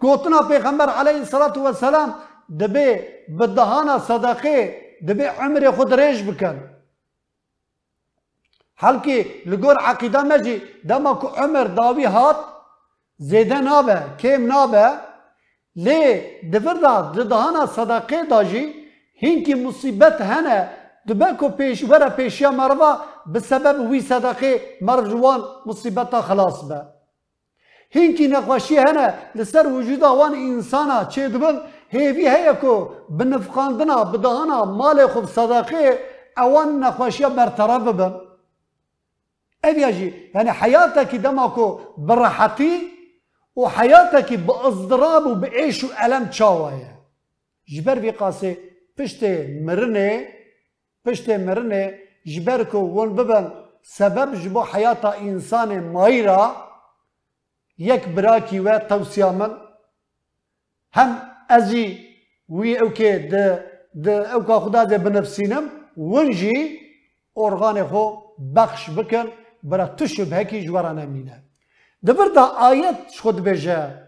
گوتنا 0.00 0.42
پیغمبر 0.42 0.88
علیه 0.88 1.16
الصلاة 1.16 1.58
والسلام 1.58 2.14
دبی 2.60 3.00
بدهانا 3.40 3.98
صدقه 3.98 4.76
دبی 5.08 5.22
عمر 5.22 5.70
خود 5.70 5.94
ریش 5.94 6.22
بکن. 6.22 6.71
حالکی 8.82 9.18
لگور 9.50 9.76
عقیده 9.90 10.22
مجی 10.30 10.56
دما 10.88 11.12
کو 11.20 11.26
عمر 11.42 11.66
داوی 11.78 12.04
هات 12.04 12.36
زیده 13.30 13.58
نابه 13.68 13.98
کم 14.20 14.46
نابه 14.52 14.86
لی 15.76 16.00
دفر 16.52 16.74
دا 16.84 17.24
دهانا 17.32 17.66
صدقه 17.66 18.22
داجی 18.30 18.64
هینکی 19.22 19.54
مصیبت 19.54 20.20
هنه 20.20 20.58
دبه 21.08 21.32
کو 21.40 21.48
پیش 21.48 21.84
وره 21.90 22.08
پیشیا 22.08 22.50
مروا 22.50 22.92
بسبب 23.34 23.90
وی 23.90 24.00
صدقه 24.00 24.60
مرو 24.80 25.08
جوان 25.10 25.40
خلاص 26.28 26.64
به 26.68 26.82
هینکی 27.90 28.28
نقاشی 28.28 28.76
هنه 28.76 29.14
لسر 29.34 29.66
وجود 29.66 30.02
وان 30.02 30.34
انسانا 30.34 31.04
چه 31.04 31.28
دبن 31.28 31.56
هیوی 31.88 32.28
هیا 32.28 32.54
کو 32.54 32.88
بنفقاندنا 33.10 34.04
بدهانا 34.04 34.64
مال 34.64 35.06
خوب 35.06 35.26
صدقه 35.26 35.98
اوان 36.38 36.68
نقاشی 36.84 37.24
برطرف 37.24 37.82
ببن 37.82 38.31
اویاجی 39.64 40.30
یعنی 40.34 40.50
حیاتك 40.50 41.14
دماكو 41.14 41.80
براحتي 41.98 42.92
وحياتك 43.56 44.32
باضطراب 44.32 45.26
وبعيش 45.26 45.84
والم 45.84 46.24
تشاوايا 46.24 46.92
جبر 47.68 48.00
في 48.00 48.10
قاسي 48.10 48.56
پشت 48.96 49.24
مرنه 49.66 50.28
پشت 51.04 51.30
مرنه 51.30 51.94
جبركو 52.26 52.78
ون 52.78 53.08
ببن 53.16 53.50
سبب 53.82 54.34
جبو 54.34 54.62
حياة 54.62 55.04
انسان 55.20 55.92
مايرا 55.92 56.72
یک 57.78 58.08
براکی 58.08 58.58
و 58.58 58.78
توصیه 58.78 59.30
من 59.30 59.50
هم 60.92 61.22
او 62.50 62.90
که 62.90 63.28
ده 63.30 63.64
ده 63.94 64.34
او 64.34 64.44
که 64.44 64.52
خدا 64.52 64.84
ده 64.84 64.98
بنفسینم 64.98 65.70
ونجی 65.96 66.80
ارغان 67.36 67.84
خو 67.84 68.04
بخش 68.56 68.90
بکن 68.90 69.26
برا 69.62 69.86
تو 69.86 70.06
شبه 70.06 70.44
کی 70.44 70.64
جوارا 70.66 70.92
نمینه 70.92 71.44
دبر 72.06 72.28
دا 72.34 72.42
آیت 72.42 73.18
خود 73.20 73.44
بجه 73.44 74.02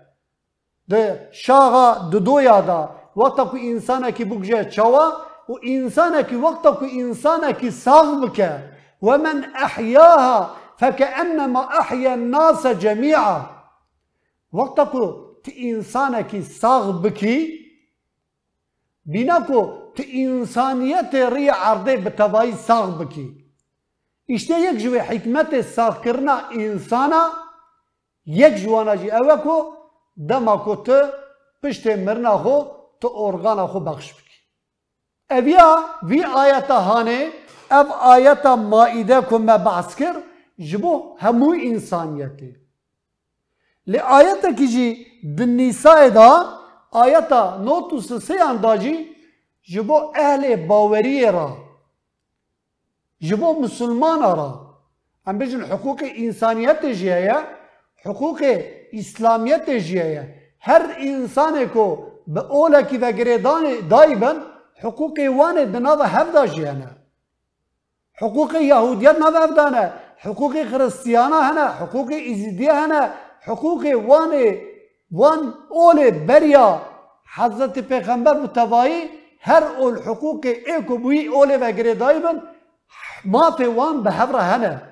ده 0.89 1.29
شاغا 1.33 2.09
دو 2.11 2.19
دو 2.19 2.41
یادا 2.41 2.81
وقتا 3.17 3.45
کو 3.45 3.57
انسانه 3.57 4.11
کی 4.11 4.25
بگجه 4.25 4.65
چوا 4.65 5.07
و 5.49 5.53
انسانه 5.63 6.23
کی 6.23 6.37
وقتا 6.37 6.71
کو 6.71 6.85
انسانه 6.85 7.53
کی 7.53 7.71
ساغ 7.71 8.21
بکه 8.23 8.71
ومن 9.03 9.45
احیاها 9.55 10.51
فكأنما 10.77 11.79
أحيا 11.81 12.15
الناس 12.15 12.67
جميعا 12.67 13.41
وقتا 14.53 14.85
کو 14.85 15.05
تی 15.45 15.71
انسانه 15.71 16.23
کی 16.31 16.43
ساغ 16.43 16.91
بکی 17.03 17.39
بینا 19.07 19.39
کو 19.47 19.93
تی 19.97 20.25
انسانیت 20.25 21.15
ری 21.15 21.49
عرضه 21.49 21.97
به 21.97 22.11
توایی 22.11 22.53
ساغ 22.53 22.99
بکی 22.99 23.44
işte 24.29 24.55
یک 24.61 24.79
جوی 24.83 24.99
حکمت 24.99 25.61
ساغ 25.61 26.03
کرنا 26.05 26.37
انسانا 26.51 27.23
یک 28.27 28.55
جوانا 28.63 28.95
جی 28.95 29.11
اوه 29.11 29.85
دما 30.29 30.57
کو 30.57 30.75
تو 30.75 30.99
پشت 31.63 31.87
مرنا 31.87 32.37
خو 32.43 32.57
تو 33.01 33.09
ارگانا 33.17 33.67
خو 33.67 33.81
بخش 33.81 34.13
بکی 34.15 34.39
اویا 35.31 35.69
وی 36.03 36.23
آیتا 36.25 36.81
هانه 36.81 37.29
اف 37.71 37.91
آیتا 37.91 38.57
مائده 38.57 39.21
کو 39.21 39.39
ما 39.39 39.57
بحث 39.57 39.95
کر 39.97 40.15
جبو 40.59 41.17
همو 41.19 41.51
انسانیتی 41.63 42.53
لی 43.87 43.99
آیتا 43.99 44.53
کی 44.59 44.67
جی 44.67 45.07
دنیسای 45.39 46.11
دا 46.11 46.31
آیتا 46.91 47.57
نوتو 47.65 48.01
سسیان 48.01 48.57
دا 48.57 48.77
جی 48.77 48.95
جبو 49.73 50.13
اهل 50.15 50.57
باوری 50.67 51.27
را 51.27 51.64
جبو 53.29 53.49
مسلمان 53.65 54.21
را 54.23 54.51
هم 55.27 55.39
بجن 55.39 55.61
حقوق 55.73 56.01
انسانیت 56.17 56.87
جیه 56.87 57.37
حقوق 58.05 58.41
اسلامیت 58.93 59.71
جیه 59.71 60.35
هر 60.61 60.83
انسان 60.99 61.55
کو 61.75 61.87
به 62.27 62.41
اولا 62.57 62.83
کی 62.83 62.97
و 62.99 63.13
گریدان 63.13 63.65
دایبن 63.91 64.37
حقوق 64.83 65.19
وان 65.39 65.57
دناو 65.73 66.03
هفدا 66.03 66.47
جیانه 66.47 66.91
حقوق 68.23 68.55
یهودیت 68.55 69.17
نو 69.19 69.29
هفدانه 69.43 69.93
حقوق 70.25 70.55
خريستيانا 70.71 71.39
هنا 71.51 71.67
حقوق 71.69 72.11
إزيدية 72.13 72.85
هنا 72.85 73.15
حقوق 73.41 73.83
وان 74.09 74.33
وان 75.13 75.41
أول 75.71 76.11
بريا 76.11 76.69
حضرت 77.25 77.79
پیغمبر 77.79 78.35
متوایی 78.41 79.01
هر 79.41 79.63
اول 79.79 80.03
حقوق 80.03 80.47
ایکو 80.67 80.97
بوی 80.99 81.27
اول 81.27 81.51
و 81.63 81.95
دایبن 81.95 82.37
ما 83.25 83.51
في 83.51 83.67
وان 83.67 84.03
به 84.03 84.11
هفره 84.11 84.41
هنه. 84.41 84.83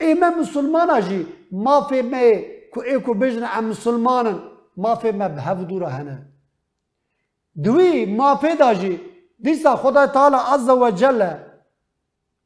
ای 0.00 0.14
من 0.14 0.38
مسلمان 0.40 1.00
جی 1.00 1.26
ما 1.52 1.80
في 1.80 2.02
ما 2.02 2.22
کو 2.72 2.80
ایکو 2.80 3.14
بجن 3.14 3.44
عن 3.44 3.64
مسلمان 3.64 4.40
ما 4.76 4.94
في 4.94 5.12
ما 5.12 5.28
به 5.28 5.54
دوره 5.54 5.88
هنه. 5.88 6.26
دوی 7.64 8.06
ما 8.06 8.34
في 8.34 8.54
داجی 8.56 9.00
دیسا 9.38 9.76
خدا 9.76 10.06
تعالی 10.06 10.36
عز 10.36 10.68
و 10.70 10.90
جل 10.90 11.22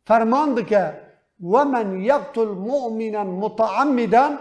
فرمان 0.07 0.55
دکه 0.55 1.01
ومن 1.41 2.01
يقتل 2.01 2.49
مؤمنا 2.49 3.25
متعمدا 3.25 4.39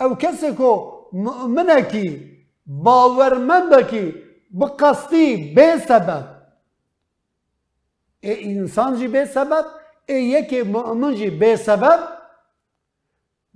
او 0.00 0.14
کو 0.58 0.70
مؤمنکی 1.12 2.38
باورمندکی 2.66 4.14
بقصدی 4.60 5.54
به 5.54 5.78
سبب. 5.78 6.24
ای 8.20 8.58
انسان 8.58 8.96
جی 8.96 9.08
به 9.08 9.24
سبب 9.24 9.64
ای 10.08 10.22
یکی 10.24 10.62
مؤمن 10.62 11.14
جی 11.14 11.30
به 11.30 11.56
سبب 11.56 12.00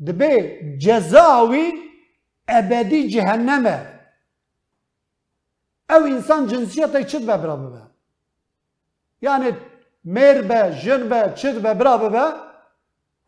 دبی 0.06 0.32
جزاوی 0.78 1.72
ابدی 2.48 3.08
جهنمه 3.08 3.78
او 5.90 6.02
انسان 6.14 6.46
جنسیت 6.46 7.06
چید 7.06 7.26
به 7.26 7.36
ببه 7.36 7.82
yani 9.22 9.52
مر 10.04 10.42
به 10.42 10.76
جن 10.82 11.08
به 11.08 11.32
چید 11.36 11.62
به 11.62 11.74
برا 11.74 11.98
ببه 11.98 12.24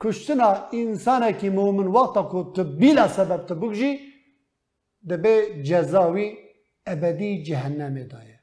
کشتنا 0.01 0.69
انسان 0.73 1.33
کی 1.33 1.49
مومن 1.49 1.87
وقتا 1.87 2.53
تو 2.55 2.65
بلا 2.65 3.09
سبب 3.09 3.47
تو 3.47 3.55
بگجی 3.55 3.99
دبی 5.09 5.63
جزاوی 5.63 6.37
ابدی 6.87 7.43
جهنم 7.43 7.95
دایه 7.95 8.34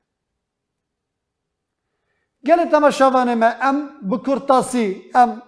ما 3.36 3.52
ام 3.62 3.90
بکرتاسی 4.10 5.12
ام 5.16 5.42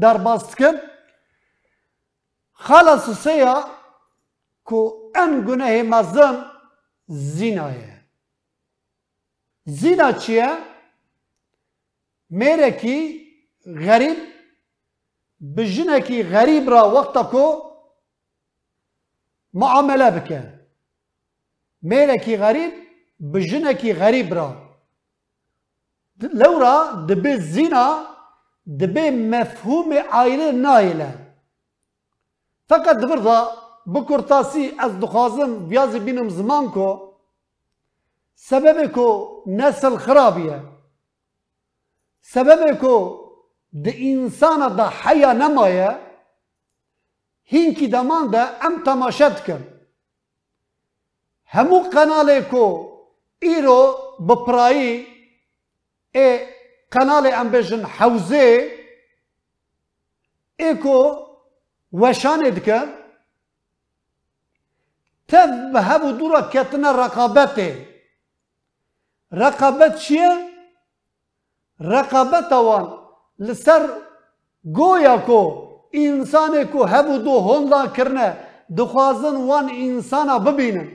در 0.00 0.16
باست 0.16 0.56
کن 0.56 0.74
خلاص 2.52 3.10
سیا 3.10 3.64
کو 4.64 5.10
گناه 5.46 5.82
مزن 5.82 6.44
زینایه 7.06 7.96
زینا 9.66 10.12
چیه؟ 10.12 10.56
میره 12.30 12.70
کی 12.70 13.26
غریب 13.66 14.16
بجنه 15.56 16.00
کی 16.00 16.22
غریب 16.22 16.70
را 16.70 16.90
وقتا 16.90 17.22
کو 17.22 17.46
معامله 19.54 20.10
بکن 20.10 20.60
میره 21.82 22.18
کی 22.18 22.36
غریب 22.36 22.72
بجنه 23.34 23.74
کی 23.74 23.92
غریب 23.92 24.34
را 24.34 24.65
لورا 26.22 27.06
دبی 27.08 27.36
زینا 27.36 28.04
دبی 28.80 29.10
مفهوم 29.10 29.92
عائله 29.92 30.52
نایله 30.52 31.14
فقط 32.68 32.96
بردا 32.96 33.52
بکرتاسی 33.94 34.72
از 34.78 35.00
دخوازم 35.00 35.68
بیازی 35.68 35.98
بینم 35.98 36.28
زمان 36.28 36.70
کو 36.70 37.06
سبب 38.36 38.92
کو 38.92 39.42
نسل 39.46 39.96
خرابیه. 39.96 40.60
سبب 42.22 42.80
کو 42.80 42.96
د 43.84 43.88
انسان 43.96 44.76
د 44.76 44.80
حیا 44.80 45.32
نمایه. 45.32 45.88
هین 47.52 47.74
کی 47.74 47.86
دمان 47.86 48.30
ده 48.30 48.66
ام 48.66 48.82
تماشد 48.84 49.46
کن 49.46 49.62
همو 51.54 51.78
قنال 51.78 52.30
کو 52.50 52.64
ایرو 53.40 53.82
بپرایی 54.28 55.06
بجن 57.52 57.82
حوزه 57.84 58.70
ای 60.60 60.74
کو 60.74 61.26
وشانه 61.92 62.50
دکن 62.50 62.88
تف 65.28 65.50
به 65.72 65.80
هبو 65.82 66.12
دورا 66.12 66.40
کتنا 66.42 66.90
رقابته 66.90 67.88
رقابت 69.32 69.98
چیه؟ 69.98 70.30
رقابت 71.80 72.52
وان 72.52 72.98
لسر 73.38 73.82
گویا 74.64 75.16
کو 75.26 75.40
انسان 75.92 76.64
کو 76.72 76.84
هبو 76.84 77.18
دو 77.18 77.38
هوندا 77.38 77.86
کرنه 77.86 78.36
دخوازن 78.78 79.36
وان 79.36 79.68
انسانا 79.70 80.38
ببینن 80.38 80.88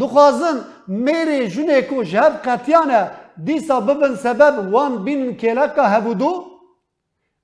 دخوازن 0.00 0.56
میری 0.88 1.48
جنه 1.48 1.82
کو 1.82 2.02
جهب 2.02 2.32
قطیانه 2.44 3.21
دیسا 3.44 3.80
ببن 3.80 4.14
سبب 4.16 4.72
وان 4.72 5.04
بین 5.04 5.36
کلکا 5.36 5.84
هبو 5.96 6.14
دو 6.14 6.32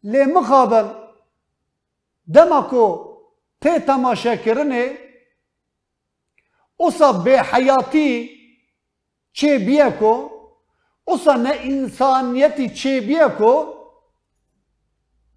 لی 0.02 0.24
مخابل 0.24 0.86
دما 2.34 2.60
کو 2.70 2.84
تی 3.60 3.78
تماشا 3.86 4.36
کرنه 4.36 4.98
اوسا 6.76 7.12
به 7.12 7.42
حیاتی 7.42 8.30
چه 9.32 9.58
بیه 9.58 9.90
کو 9.98 10.30
اوسا 11.04 11.34
نه 11.34 11.52
انسانیتی 11.62 12.68
چه 12.68 13.00
بیه 13.00 13.28
کو 13.38 13.74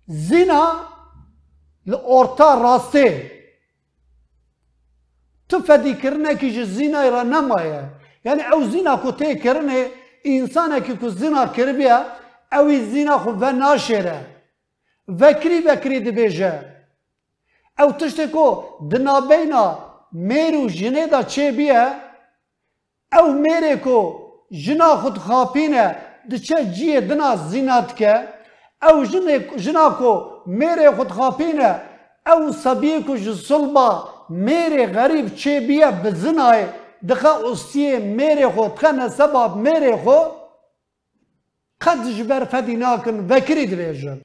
زنا 0.08 0.66
لورتا 1.86 2.54
راسته 2.62 3.32
تو 5.50 5.60
فدی 5.60 5.96
کرنه 5.96 6.36
که 6.36 6.66
زنا 6.66 7.10
را 7.10 7.24
نمایه 7.24 7.90
یعنی 8.26 8.42
او 8.44 8.64
زنا 8.64 8.98
کو 8.98 9.12
تی 9.12 9.36
کرنه 9.36 10.01
انسانه 10.26 10.82
که 10.82 11.10
زنا 11.10 11.46
کربیه 11.48 11.98
اوی 12.52 12.86
زنا 12.92 13.18
خو 13.18 13.32
و 13.42 13.52
ناشره 13.52 14.20
وکری 15.08 15.60
وکری 15.68 16.00
دبیجه. 16.00 16.54
او 17.80 17.92
تشتی 17.92 18.28
کو 18.28 18.46
دنابینا 18.92 19.66
میرو 20.12 20.68
جنه 20.70 21.08
دا 21.08 21.24
چه 21.24 21.52
بیه؟ 21.52 21.84
او 23.18 23.34
میره 23.34 23.76
کو 23.76 23.98
جنا 24.64 24.92
خود 25.02 25.18
خاپینه 25.18 25.96
ده 26.30 26.38
چه 26.40 26.66
جیه 26.76 27.02
دنا 27.02 27.36
زینات 27.36 27.96
که؟ 27.96 28.14
او 28.88 29.06
جنا 29.64 29.90
کو 30.00 30.12
میره 30.46 30.92
خود 30.92 31.12
خاپینه. 31.12 31.72
او 32.32 32.52
سبیه 32.52 33.02
کو 33.06 33.16
جسلبا 33.26 33.90
میره 34.30 34.86
غریب 34.88 35.36
چه 35.36 35.60
بیه 35.68 35.92
بزنای؟ 36.04 36.66
دخا 37.10 37.30
اوستی 37.30 37.98
میره 37.98 38.50
خو 38.50 38.70
تخا 38.70 38.92
نسباب 38.92 39.58
میره 39.58 39.98
خو 40.04 40.20
قد 41.82 42.04
جبر 42.18 42.44
فدیناکن 42.46 43.28
وکری 43.30 43.66
دویجن 43.66 44.22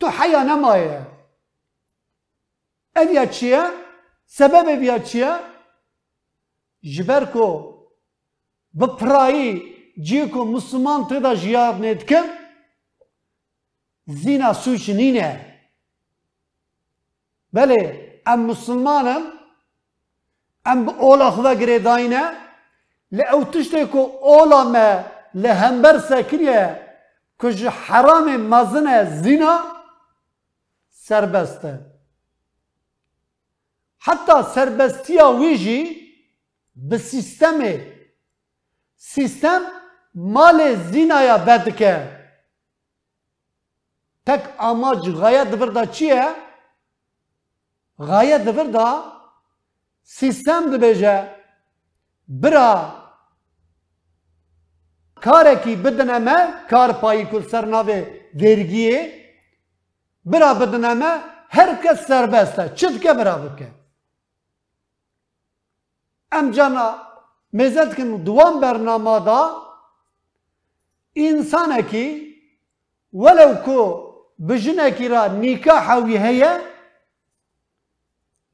تو 0.00 0.08
حیا 0.08 0.42
نمایه 0.42 1.06
ادیا 2.96 3.26
چیه؟ 3.26 3.62
سبب 4.26 4.64
ادیا 4.68 4.98
چیه؟ 4.98 5.32
جبر 6.82 7.24
کو 7.24 7.46
بپرایی 8.80 9.72
جی 10.06 10.28
کو 10.32 10.44
مسلمان 10.44 11.04
تدا 11.08 11.34
جیاد 11.34 11.74
نید 11.80 12.08
کن 12.08 12.26
زینا 14.06 14.52
سوچ 14.52 14.90
بله 17.52 17.78
ام 18.26 18.40
مسلمانم 18.46 19.22
ام 20.66 20.84
با 20.84 20.92
اولا 20.92 21.30
خدا 21.30 21.54
گره 21.54 21.78
داینه 21.78 22.32
لأو 23.12 23.44
تشتی 23.44 23.86
که 23.86 23.98
اولا 23.98 24.64
ما 24.64 25.04
لهمبر 25.34 25.98
سکریه 25.98 26.80
کج 27.38 27.66
حرام 27.66 28.36
مزن 28.36 29.04
زینا 29.22 29.58
سربسته 30.90 31.80
حتا 33.98 34.42
سربستی 34.42 35.18
ویجی 35.40 36.02
به 36.76 36.98
سیستم 36.98 37.58
سیستم 38.96 39.60
مال 40.14 40.74
زینا 40.74 41.22
یا 41.22 41.38
بدکه 41.38 42.22
تک 44.26 44.54
آماج 44.58 45.10
غایت 45.10 45.46
برده 45.46 45.86
چیه؟ 45.86 46.34
غایت 47.98 48.40
برده 48.40 49.21
سیستم 50.02 50.76
دبیجه 50.76 51.28
برا 52.28 53.02
بدنه 55.84 56.18
me 56.18 56.66
kar 56.70 57.00
payı 57.00 57.30
kul 57.30 57.42
sernavê 57.42 58.28
vergiye 58.34 59.22
me 60.24 61.20
herkes 61.48 62.00
serbest 62.00 62.58
e. 62.58 62.76
Çi 62.76 62.94
dike 62.94 63.18
bira 63.18 63.42
bike. 63.44 63.68
Em 66.32 66.52
cana 66.52 67.12
mezet 67.52 67.94
kin 67.96 68.26
duwan 68.26 68.62
bernamada 68.62 69.52
insanekî 71.14 72.38
welew 73.12 73.64
ku 73.64 73.78
bi 74.38 74.58
jinekî 74.58 75.10
ra 75.10 75.24
nîkaha 75.24 75.96
wî 75.98 76.18
heye 76.18 76.62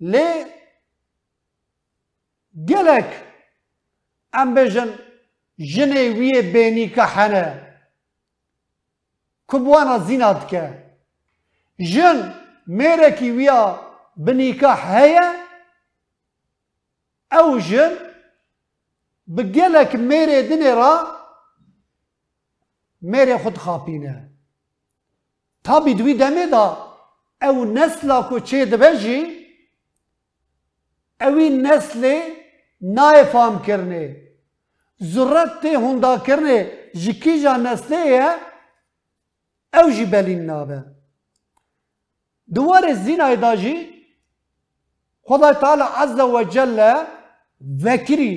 lê 0.03 0.58
gelek 2.65 3.11
em 4.41 4.55
bêjin 4.57 4.91
jinê 5.59 6.05
wî 6.19 6.27
yê 6.35 6.43
bênîkah 6.55 7.11
hene 7.17 7.47
ku 9.49 9.57
bi 9.65 9.71
zîna 10.07 10.41
dike 10.41 10.65
jin 11.79 12.19
mêrekî 12.69 13.31
wî 13.37 13.45
ya 13.45 13.89
bi 14.17 14.39
nîkah 14.39 14.79
heye 14.95 15.27
ew 17.41 17.61
jin 17.61 17.93
bi 19.27 19.53
gelek 19.53 19.95
mêrê 19.95 20.39
dinê 20.49 20.73
ra 20.77 20.95
mêrê 23.03 23.37
xwe 23.43 23.51
dixapîne 23.55 24.17
tabî 25.65 25.99
di 25.99 26.03
wî 26.07 26.15
demê 26.23 26.51
da 26.51 26.65
ew 27.49 27.75
nesla 27.75 28.29
ku 28.29 28.37
çê 28.49 28.71
dibe 28.71 28.97
jî 29.03 29.19
evî 31.21 31.47
neslê 31.67 32.38
نای 32.81 33.25
فام 33.25 33.63
کرنه 33.63 34.17
زرت 34.99 35.61
تی 35.61 35.75
هندا 35.75 36.19
کرنه 36.19 36.71
جکی 36.95 37.43
جا 37.43 37.57
نسته 37.57 38.07
یه 38.07 38.29
او 39.75 39.91
جی 39.91 40.05
بلین 40.05 40.47
نابه. 40.47 40.85
دوار 42.55 42.95
زین 42.95 43.21
ایدا 43.21 43.57
جی 43.57 43.75
خدا 45.23 45.53
تعالی 45.53 45.83
عز 45.97 46.21
و 46.21 46.43
جل 46.43 47.05
وکری 47.85 48.35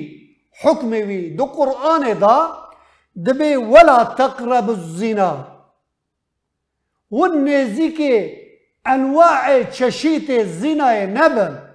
حکم 0.62 0.90
وی 0.90 1.30
دو 1.36 1.46
قرآن 1.46 2.12
دا 2.12 2.38
دبی 3.26 3.54
ولا 3.54 4.04
تقرب 4.04 4.70
الزنا. 4.70 5.46
و 7.10 7.26
نزیک 7.26 8.00
انواع 8.86 9.62
چشیت 9.62 10.44
زنای 10.44 11.06
نبن. 11.06 11.71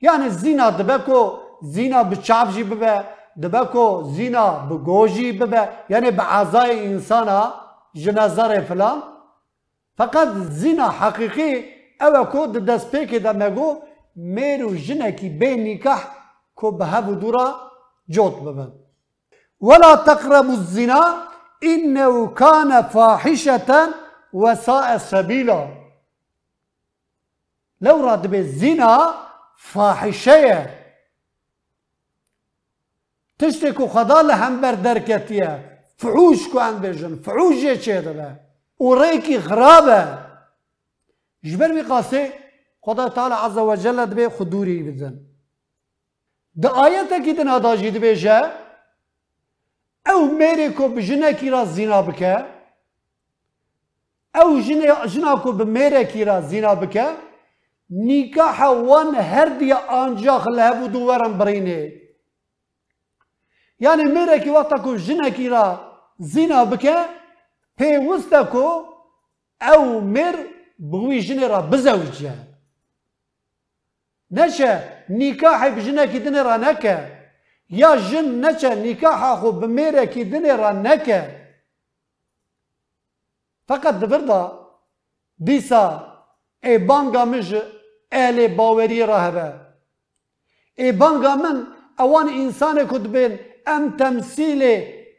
یعنی 0.00 0.28
زینا 0.28 0.70
دبکو 0.70 1.20
زینا 1.62 2.00
به 2.04 2.16
چاوجی 2.16 2.64
ببه 2.64 3.04
دبکو 3.42 4.02
زینا 4.14 4.46
به 4.68 4.76
گوجی 4.76 5.32
ببه. 5.32 5.68
یعنی 5.88 6.10
به 6.10 6.22
عزای 6.22 6.86
انسانا 6.86 7.42
جنازر 7.94 8.60
فلان. 8.60 9.02
فقط 9.96 10.28
زینا 10.60 10.88
حقیقی 10.88 11.80
أو 12.00 12.24
کو 12.32 12.46
د 12.46 12.56
دست 12.68 12.90
پیک 12.90 13.14
دا 13.24 13.32
مگو 13.40 13.68
میرو 14.36 14.68
جنکی 14.86 15.28
به 15.40 15.56
نکاح 15.64 16.02
کو 16.58 16.70
به 16.70 16.86
هبو 16.92 17.14
دورا 17.14 17.46
جوت 18.08 18.36
ببن 18.44 18.70
ولا 19.60 19.96
تقربوا 19.96 20.54
الزنا 20.60 21.02
انه 21.72 22.26
كان 22.26 22.82
فاحشة 22.82 23.70
وساء 24.32 24.98
سبيلا 24.98 25.60
لو 27.80 27.96
راد 28.06 28.26
بالزنا 28.30 28.92
فاحشة 29.60 30.70
تشتكو 33.38 33.86
خدا 33.86 34.22
لهم 34.22 34.60
بر 34.60 34.74
دركتيا 34.74 35.80
فعوش 35.96 36.48
كو 36.48 36.58
عن 36.58 36.80
بيجن 36.80 37.16
فعوش 37.16 37.56
يچه 37.56 38.00
دبا 38.00 38.36
وريكي 38.78 39.40
خرابه. 39.40 40.00
جبر 41.44 41.72
بي 41.72 41.80
قاسي 41.80 42.32
خدا 42.82 43.08
تعالى 43.08 43.34
عز 43.34 43.58
وجل 43.58 44.06
دبي 44.06 44.28
خدوري 44.28 44.82
بزن 44.82 45.14
ده 46.54 46.84
آيات 46.84 47.14
كي 47.14 47.32
تنادا 47.32 47.74
جي 47.74 47.90
دبيجه 47.90 48.52
او 50.10 50.20
میره 50.38 50.68
کو 50.68 50.88
به 50.88 51.02
جنه 51.02 51.32
کی 51.32 51.50
را 51.50 51.64
زینا 51.64 52.02
بکه؟ 52.02 52.44
او 54.34 54.60
جنه 54.60 55.06
جنا 55.06 55.36
کو 55.36 55.52
به 55.52 55.64
میره 55.64 56.04
کی 56.04 56.24
را 56.24 56.40
زینا 56.40 56.74
بکه؟ 56.74 57.29
نکاح 57.90 58.62
وان 58.64 59.14
هر 59.14 59.48
دی 59.58 59.72
آنجا 59.72 60.38
خله 60.38 60.72
بو 60.80 60.86
دوورم 60.88 61.38
برینه. 61.38 61.92
یعنی 63.78 64.04
میره 64.04 64.38
کی 64.38 64.50
وقتا 64.50 64.78
کو 64.78 64.96
جنه 64.96 65.30
کی 65.30 65.48
را 65.48 65.80
زینا 66.18 66.64
بکه 66.64 66.96
پیوسته 67.78 68.44
کو 68.44 68.84
او 69.60 70.00
مر 70.00 70.36
بوی 70.78 71.20
جنه 71.20 71.46
را 71.48 71.62
بزوجه. 71.62 72.34
نشه 74.30 75.04
نکاح 75.08 75.70
بجنه 75.70 76.06
کی 76.06 76.18
دنه 76.18 76.42
را 76.42 76.56
نکه. 76.56 77.20
یا 77.68 77.96
جن 77.96 78.44
نچه 78.44 78.74
نکاح 78.74 79.36
خو 79.40 79.52
بمیره 79.52 80.06
کی 80.06 80.24
دنی 80.24 80.50
را 80.50 80.70
نکه. 80.72 81.40
فقط 83.68 83.94
دبردا 84.00 84.70
دیسا 85.44 85.84
ای 86.62 86.78
بانگا 86.78 87.24
مج 87.24 87.79
اهل 88.12 88.48
باوری 88.48 89.06
را 89.06 89.18
هبه 89.18 89.54
ای 90.74 90.92
بانگا 90.92 91.34
من 91.36 91.66
اوان 91.98 92.28
انسان 92.28 92.86
کد 92.86 93.06
بین 93.06 93.38
ام 93.66 93.96
تمثیل 93.96 94.62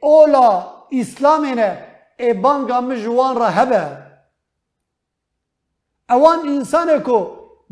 اولا 0.02 0.66
اسلامینه 0.92 1.88
ای 2.20 2.34
بانگا 2.34 2.82
مج 2.82 3.06
وان 3.06 3.36
را 3.36 3.50
هبه 3.50 3.98
اوان 6.10 6.39
انسان 6.48 7.00
کو 7.00 7.20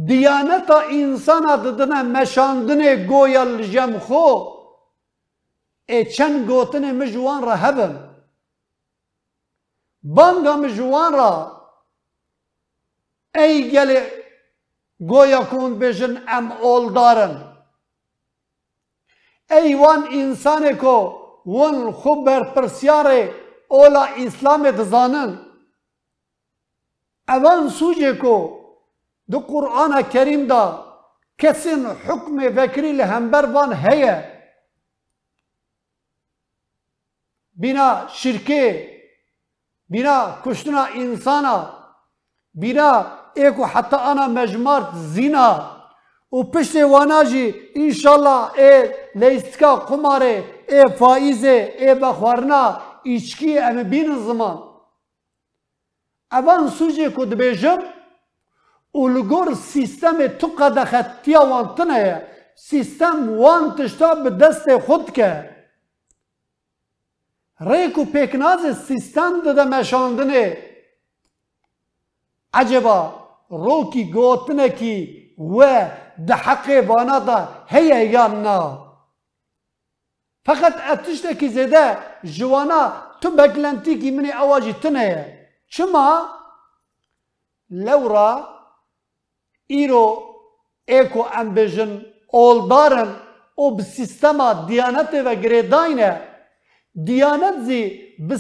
دیانتا 0.08 0.80
انسان 0.80 1.46
ددنه 1.64 2.04
مشاندنه 2.04 3.08
گویا 3.10 3.44
لجم 3.44 4.00
خو 4.00 4.26
ê 5.96 6.00
çend 6.16 6.38
gotinê 6.50 6.92
min 7.00 7.08
ji 7.14 7.20
wan 7.26 7.42
re 7.48 7.56
hebin 7.64 7.94
banga 10.04 10.54
min 10.62 10.70
ji 10.70 10.86
wan 10.94 11.14
ra 11.20 11.32
ey 13.44 13.56
gelê 13.74 14.02
گویا 15.08 15.44
کون 15.50 15.80
بیشن 15.80 16.24
ام 16.28 16.52
اول 16.52 16.94
دارن 16.94 17.50
ای 19.52 19.74
وان 19.76 20.08
انسان 20.12 20.78
کو 20.78 20.96
ون 21.46 21.92
خبر 21.92 22.24
بر 22.26 22.44
پرسیار 22.54 23.08
اولا 23.68 24.04
اسلام 24.04 24.72
دزانن 24.72 25.40
اوان 27.30 27.70
سوجه 27.70 28.14
کو 28.14 28.60
دو 29.32 29.40
قرآن 29.40 30.02
کریم 30.14 30.48
دا 30.48 30.86
کسین 31.38 31.86
حکم 31.86 32.38
وکری 32.56 32.92
لهمبر 32.92 33.46
وان 33.46 33.74
هیه 33.74 34.40
بنا 37.54 38.08
شرکه 38.08 38.90
بنا 39.90 40.42
کشتنا 40.46 40.84
انسانا 40.86 41.58
بنا 42.54 43.19
êku 43.46 43.64
heta 43.74 43.98
ana 44.10 44.28
mejmart 44.28 44.90
zîna 45.14 45.80
و 46.32 46.44
پشت 46.44 46.76
وانا 46.76 47.24
جی 47.24 47.46
انشالله 47.76 48.40
ای 48.60 48.90
لیستکا 49.16 49.76
قماره 49.76 50.36
ای 50.70 50.88
فائزه 51.00 51.76
ای 51.80 51.96
بخورنا 51.96 52.82
ایچکی 53.04 53.60
ام 53.60 53.84
بین 53.84 54.10
زمان. 54.28 54.58
اوان 56.32 56.70
سوژه 56.70 57.12
که 57.16 57.26
دبیجم 57.26 57.80
و 58.96 59.08
لگور 59.08 59.54
سیستم 59.54 60.28
تو 60.28 60.48
قد 60.48 60.84
خطیا 60.84 61.42
وان 61.46 61.76
تنه 61.76 62.28
سیستم 62.56 63.40
وان 63.40 63.76
تشتا 63.76 64.16
به 64.16 64.30
دست 64.30 64.78
خود 64.78 65.14
که. 65.14 65.50
ریکو 67.62 68.06
پیکناز 68.06 68.78
سیستم 68.88 69.42
ده 69.42 69.64
مشاندنه. 69.64 70.58
عجبا. 72.54 73.19
روکی 73.50 74.12
گوتنه 74.12 74.70
کی 74.70 74.96
و 75.38 75.90
ده 76.28 76.36
حق 76.36 76.68
وانا 76.88 77.20
دا 77.20 77.48
هيا 77.68 78.00
یا 78.04 78.28
نا. 78.28 78.90
فقط 80.46 80.74
اتشته 80.92 81.34
کی 81.34 81.48
زده 81.50 81.98
جوانا 82.24 82.82
تو 83.22 83.32
بگلنتی 83.32 84.00
کی 84.00 84.12
منی 84.12 84.32
اواجی 84.32 84.74
تنه 84.74 85.38
چما؟ 85.68 86.26
لورا 87.70 88.48
ایرو 89.68 90.06
ایکو 90.88 91.26
امبیژن 91.34 92.06
اولدارن 92.28 93.16
او 93.56 93.76
به 93.76 93.84
سیستما 93.84 94.54
دیانت 94.54 95.14
و 95.26 95.36
گریداینه 95.36 96.22
دیانت 97.06 97.60
زی 97.66 98.02
به 98.20 98.38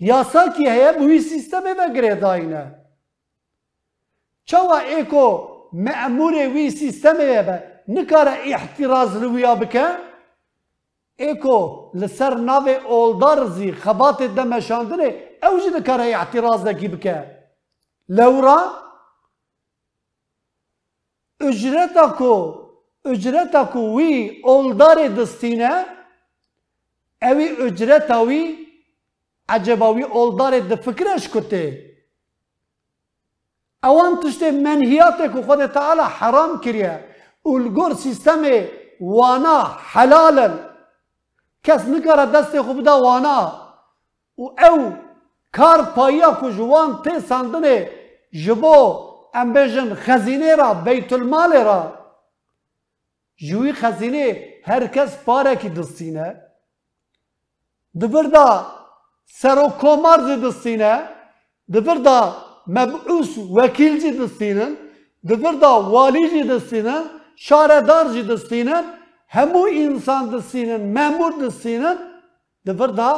یاسا 0.00 0.48
کی 0.48 0.68
هه 0.68 0.92
بوی 0.92 1.20
سیستم 1.20 1.62
و 1.78 1.92
گریداینه 1.94 2.74
چوا 4.44 4.78
ایکو 4.78 5.48
مأمور 5.72 6.32
وی 6.32 6.70
سیستم 6.70 7.16
به 7.16 7.62
نکاره 7.88 8.30
احتراز 8.44 9.16
رویا 9.16 9.54
بکه 9.54 9.86
ایکو 11.16 11.90
لسر 11.94 12.34
ناو 12.34 12.68
اولدار 12.68 13.46
زی 13.46 13.72
خبات 13.72 14.22
دمشاندنه 14.22 15.14
اوج 15.42 15.62
نکاره 15.76 16.04
احتراز 16.04 16.64
دکی 16.64 16.88
بکه 16.88 17.46
لورا 18.08 18.58
اجرتا 21.40 22.06
کو 22.18 22.34
اجرتا 23.04 23.64
کو 23.64 24.00
عجبا 29.48 29.94
وی 29.94 30.02
اولدار 30.02 30.60
دفکرش 30.60 31.28
کته 31.28 31.86
اوان 33.84 34.20
تشته 34.20 34.52
که 35.32 35.42
خود 35.42 35.66
تعالی 35.66 36.00
حرام 36.00 36.60
کریه 36.60 37.04
اولگور 37.42 37.94
سیستم 37.94 38.42
وانا 39.00 39.62
حلالا 39.62 40.58
کس 41.64 41.88
نکاره 41.88 42.26
دست 42.26 42.60
خوب 42.62 42.82
دا 42.82 43.00
وانا 43.02 43.52
و 44.38 44.42
او 44.42 44.94
کار 45.52 45.82
پایا 45.82 46.34
که 46.40 46.50
جوان 46.50 47.02
تی 47.02 47.20
ساندنه 47.20 47.90
جبو 48.32 49.06
ام 49.34 49.52
بجن 49.52 49.94
خزینه 49.94 50.56
را 50.56 50.74
بیت 50.74 51.12
المال 51.12 51.52
را 51.52 51.98
جوی 53.36 53.72
خزینه 53.72 54.54
هر 54.64 54.86
کس 54.86 55.24
پاره 55.24 55.56
کی 55.56 55.68
دستینه 55.68 56.42
دبردا 58.00 58.66
سر 59.26 59.58
و 59.58 59.68
کومار 59.68 60.36
دستینه 60.36 60.92
دبردا 61.74 62.36
مبعوث 62.66 63.38
وکیل 63.56 63.94
جی 64.02 64.10
دستینن 64.18 64.76
دبردا 65.28 65.72
والی 65.92 66.30
جی 66.30 66.42
دستینن 66.42 67.02
شاردار 67.36 68.12
جی 68.12 68.22
دستینن 68.22 68.84
همو 69.28 69.62
انسان 69.72 70.22
دستینن 70.30 70.82
مامور 70.96 71.32
دستینن 71.42 71.96
دبردا 72.66 73.12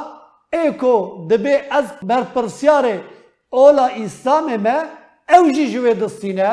ایکو 0.52 1.26
دبی 1.30 1.54
از 1.70 1.86
برپرسیاره 2.02 3.04
اولا 3.50 3.86
اسلام 3.86 4.56
ما 4.56 4.78
اوجی 5.28 5.72
جوی 5.72 5.94
دستینه 5.94 6.50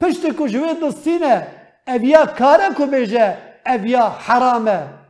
پشت 0.00 0.22
کو 0.36 0.46
جوی 0.46 0.74
دستینه 0.82 1.34
اویا 1.86 2.26
کاره 2.38 2.68
کو 2.76 2.86
بیجه 2.86 3.26
اویا 3.66 4.04
حرامه 4.26 5.03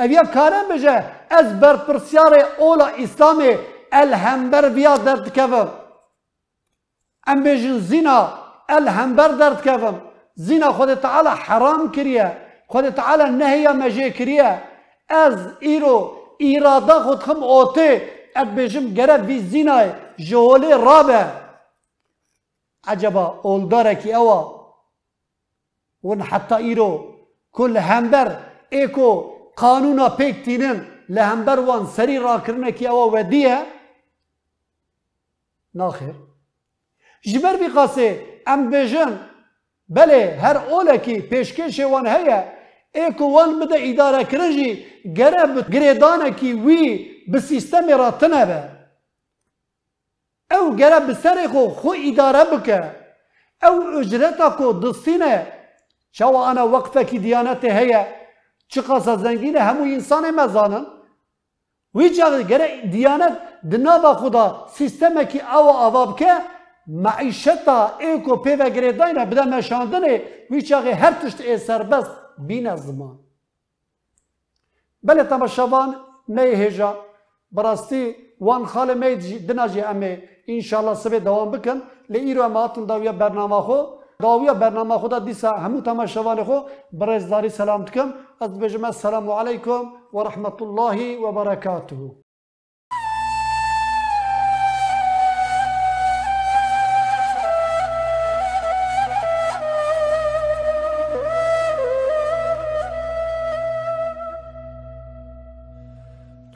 اویا 0.00 0.22
کاره 0.34 0.62
بیجه 0.70 1.04
از 1.30 1.60
برپرسیاره 1.60 2.46
اولا 2.58 2.86
اسلامی 2.86 3.58
الهمبر 3.92 4.68
بیا 4.68 4.96
درد 4.96 5.32
کفم 5.34 5.68
ام 7.26 7.42
بیجن 7.42 7.78
زینا 7.78 8.28
الهمبر 8.68 9.28
درد 9.28 9.62
کفم 9.62 10.02
زینا 10.34 10.72
خود 10.72 10.94
تعالی 10.94 11.28
حرام 11.28 11.92
کریه 11.92 12.36
خود 12.66 12.88
تعالی 12.88 13.30
نهی 13.30 13.68
مجه 13.68 14.10
کریه 14.10 14.62
از 15.08 15.36
ایرو 15.60 16.12
ایرادا 16.38 17.02
خود 17.02 17.18
خم 17.18 17.42
اوته 17.42 18.10
اد 18.36 18.48
بیجم 18.48 18.94
گره 18.94 19.18
بی 19.18 19.38
زینای 19.38 19.90
جهولی 20.16 20.72
رابه 20.72 21.26
عجبا 22.86 23.40
اولداره 23.42 23.94
کی 23.94 24.12
اوا 24.14 24.64
ون 26.04 26.20
حتی 26.20 26.54
ایرو 26.54 27.14
کل 27.52 27.76
همبر 27.76 28.36
ایکو 28.70 29.33
قانونا 29.56 30.08
پیک 30.08 30.44
تینن 30.44 30.78
سری 31.96 32.18
را 32.18 32.40
کرنه 32.46 32.72
کی 32.72 32.86
اوا 32.86 33.10
ودیه 33.12 33.58
ناخر 35.74 36.14
جبر 37.22 37.56
بی 37.56 37.68
قاسه 37.68 38.08
ام 38.46 38.70
بیجن 38.70 39.12
بله 39.88 40.38
هر 40.42 40.56
اوله 40.56 40.98
کی 40.98 41.20
پیشکش 41.20 41.80
وان 41.80 42.06
هیه 42.06 42.38
ایکو 42.94 43.24
وان 43.24 43.60
بده 43.60 43.76
اداره 43.78 44.24
کرنجی 44.24 44.84
گره 45.18 45.62
گریدانه 45.74 46.30
کی 46.30 46.52
وی 46.52 47.14
به 47.28 47.40
سیستم 47.40 47.88
را 47.88 48.10
تنبه. 48.10 48.62
او 50.50 50.76
گره 50.76 51.00
به 51.00 51.14
خو 51.48 51.68
خو 51.68 51.94
اداره 52.08 52.44
بکه. 52.50 52.90
او 53.62 53.98
اجرتا 53.98 54.50
کو 54.50 54.72
دستینه. 54.72 55.46
شو 56.12 56.36
انا 56.36 56.68
وقفه 56.68 57.04
کی 57.04 57.18
دیانت 57.18 57.64
چه 58.74 58.80
قصه 58.80 59.16
زنگینه 59.16 59.60
همو 59.60 59.82
انسان 59.82 60.30
مزانن 60.30 60.86
وی 61.94 62.10
جاگه 62.10 62.42
گره 62.42 62.68
دیانت 62.92 63.34
دنابا 63.70 64.14
خدا 64.14 64.46
سیستم 64.76 65.22
کی 65.24 65.40
او 65.40 65.68
اواب 65.86 66.18
که 66.18 66.32
معیشتا 66.86 67.78
ایکو 67.98 68.36
پیوه 68.36 68.70
گریداینه 68.70 69.24
بده 69.30 69.44
مشاندنه 69.44 70.22
وی 70.50 70.62
جاگه 70.62 70.94
هر 70.94 71.12
تشت 71.12 71.40
ای 71.40 71.58
سربست 71.58 72.10
بین 72.38 72.76
زمان 72.76 73.18
بله 75.02 75.24
تماشاوان 75.24 75.96
نه 76.28 76.42
هجا 76.42 76.90
براستی 77.52 78.14
وان 78.40 78.66
خال 78.66 78.98
می 78.98 79.38
دناجی 79.48 79.80
امه 79.80 80.22
انشالله 80.48 80.94
سبه 80.94 81.20
دوام 81.20 81.50
بکن 81.50 81.82
لی 82.08 82.18
ایرو 82.18 82.42
اماتون 82.42 82.84
داویا 82.86 83.12
برنامه 83.12 83.60
خو 83.60 83.78
داویا 84.24 84.54
برنامه 84.54 84.98
خدا 84.98 85.18
دیسا 85.18 85.50
همو 85.64 85.80
تماشاوان 85.80 86.44
خو 86.44 86.58
برای 86.92 87.48
سلام 87.48 87.84
تکم 87.84 88.08
از 88.40 88.58
بجمع 88.58 88.86
السلام 88.86 89.30
علیکم 89.30 89.82
و 90.12 90.22
رحمت 90.28 90.62
الله 90.62 91.18
و 91.18 91.32
برکاته 91.32 92.23